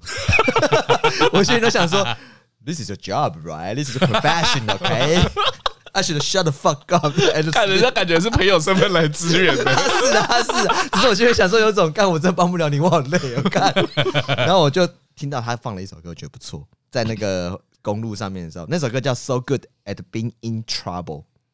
[1.31, 2.03] 我心里都想说
[2.65, 3.75] ，This is your job, right?
[3.75, 5.25] This is a profession, okay?
[5.93, 7.13] I should shut the fuck up.
[7.17, 13.73] and 看人家感觉是朋友身份来支援的，他 是啊，他是啊，只是我就会想说，有种干我真的帮不了你，我好累我， 干。
[14.37, 21.03] 然后我就听到他放了一首歌，我觉得不错，在那个公路上面的时候，那首歌叫《So Good at Being in Trouble》。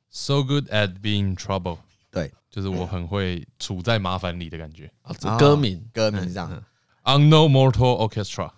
[0.09, 1.79] So good at being trouble，
[2.17, 4.91] 对，就是我很会处在麻烦里的感觉。
[5.01, 5.83] 啊这歌名。
[5.93, 6.63] 歌名是这样
[7.03, 8.51] ，Unknown Mortal Orchestra，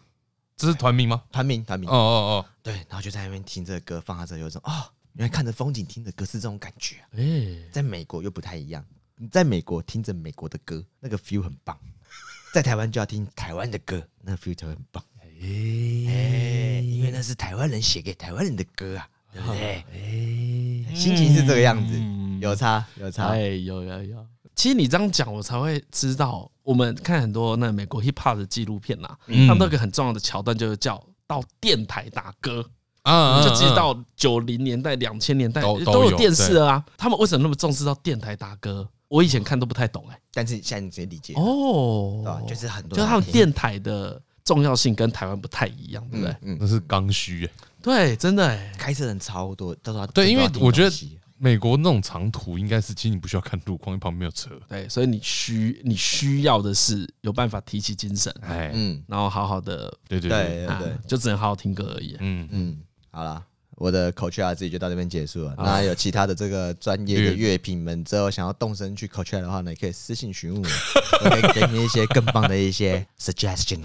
[0.55, 1.23] 这是团名吗？
[1.31, 1.89] 团名团名。
[1.89, 1.93] 哦。
[1.93, 2.45] 哦哦。
[2.63, 4.71] 对，然后就在那边听这个歌，放在这有一种哦，
[5.13, 7.07] 原来看着风景听着歌是这种感觉啊。
[7.17, 8.85] 哎，在美国又不太一样，
[9.17, 11.75] 你在美国听着美国的歌，那个 feel 很棒；
[12.53, 15.03] 在台湾就要听台湾的歌，那个 feel 就很棒。
[15.41, 19.83] 哎，因为那是台湾人写给台湾人的歌啊，对不对？
[19.91, 21.97] 哎，心情是这个样子，
[22.39, 23.27] 有差有差。
[23.27, 24.25] 哎，有有有。
[24.55, 32.65] 其实你这样讲，我才会知道，我们看很多那美国 hip hop 的纪录片呐，嗯他们都有个很重要的桥段，就是叫到电台打歌。
[33.05, 36.83] 哦，啊就其实到九零年代、两千年代都都有电视啊。
[36.97, 38.87] 他们为什么那么重视到电台打歌？
[39.07, 40.19] 我以前看都不太懂哎。
[40.33, 42.41] 但是现在你直接理解，哦对吧？
[42.47, 46.35] 就是很多就是他们电台的重要性跟台湾不太一样，对不对？
[46.41, 47.51] 嗯，那是刚需耶。
[47.81, 48.71] 对，真的哎。
[48.77, 54.51] 开车人超多，到时候对，因为我觉得得美国那种长途应该是，其实你不需要看路况，因为旁边没有车。
[54.67, 62.17] 对，所以你需你需要的是有办法提起精神，哎，嗯然后好好的，对对对，啊对对对，就只能好好听歌而已。
[62.19, 62.77] 嗯，嗯，
[63.09, 63.41] 好啦，
[63.77, 65.55] 我的口 o 自己就到这边结束了。
[65.57, 70.69] 那有其他的这个专业的乐评们之后想要动身去口 o 的话呢，也可以私信询问我，
[71.23, 73.79] 我可以给你一些更棒的一些 suggestion。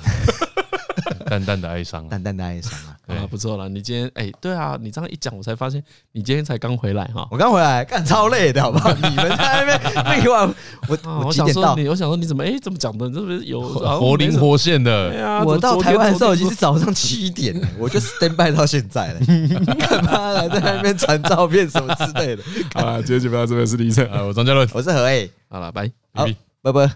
[1.27, 2.97] 淡淡的哀伤，淡淡的哀伤啊。
[3.07, 5.83] 啊，不错了，你今天哎，对啊，你这样一讲，我才发现
[6.13, 7.29] 你今天才刚回来哈。
[7.31, 8.93] 我刚回来，干超累的，好不好？
[8.95, 10.49] 你们在那边废话，
[10.89, 13.11] 我我想说你， 我想说你怎么哎，怎么讲的？
[13.11, 15.11] 这不是有活灵活现的？
[15.11, 19.21] 对啊，我到台湾的时候已经是早上七点了，我就 stand by 到现在了。
[19.79, 22.43] 干嘛来在那边传照片什么之类的？
[22.75, 26.27] 好了，今天就不到这边，是李晨，我张嘉伦，我是何 A，好了，拜，好，
[26.63, 26.91] 拜拜。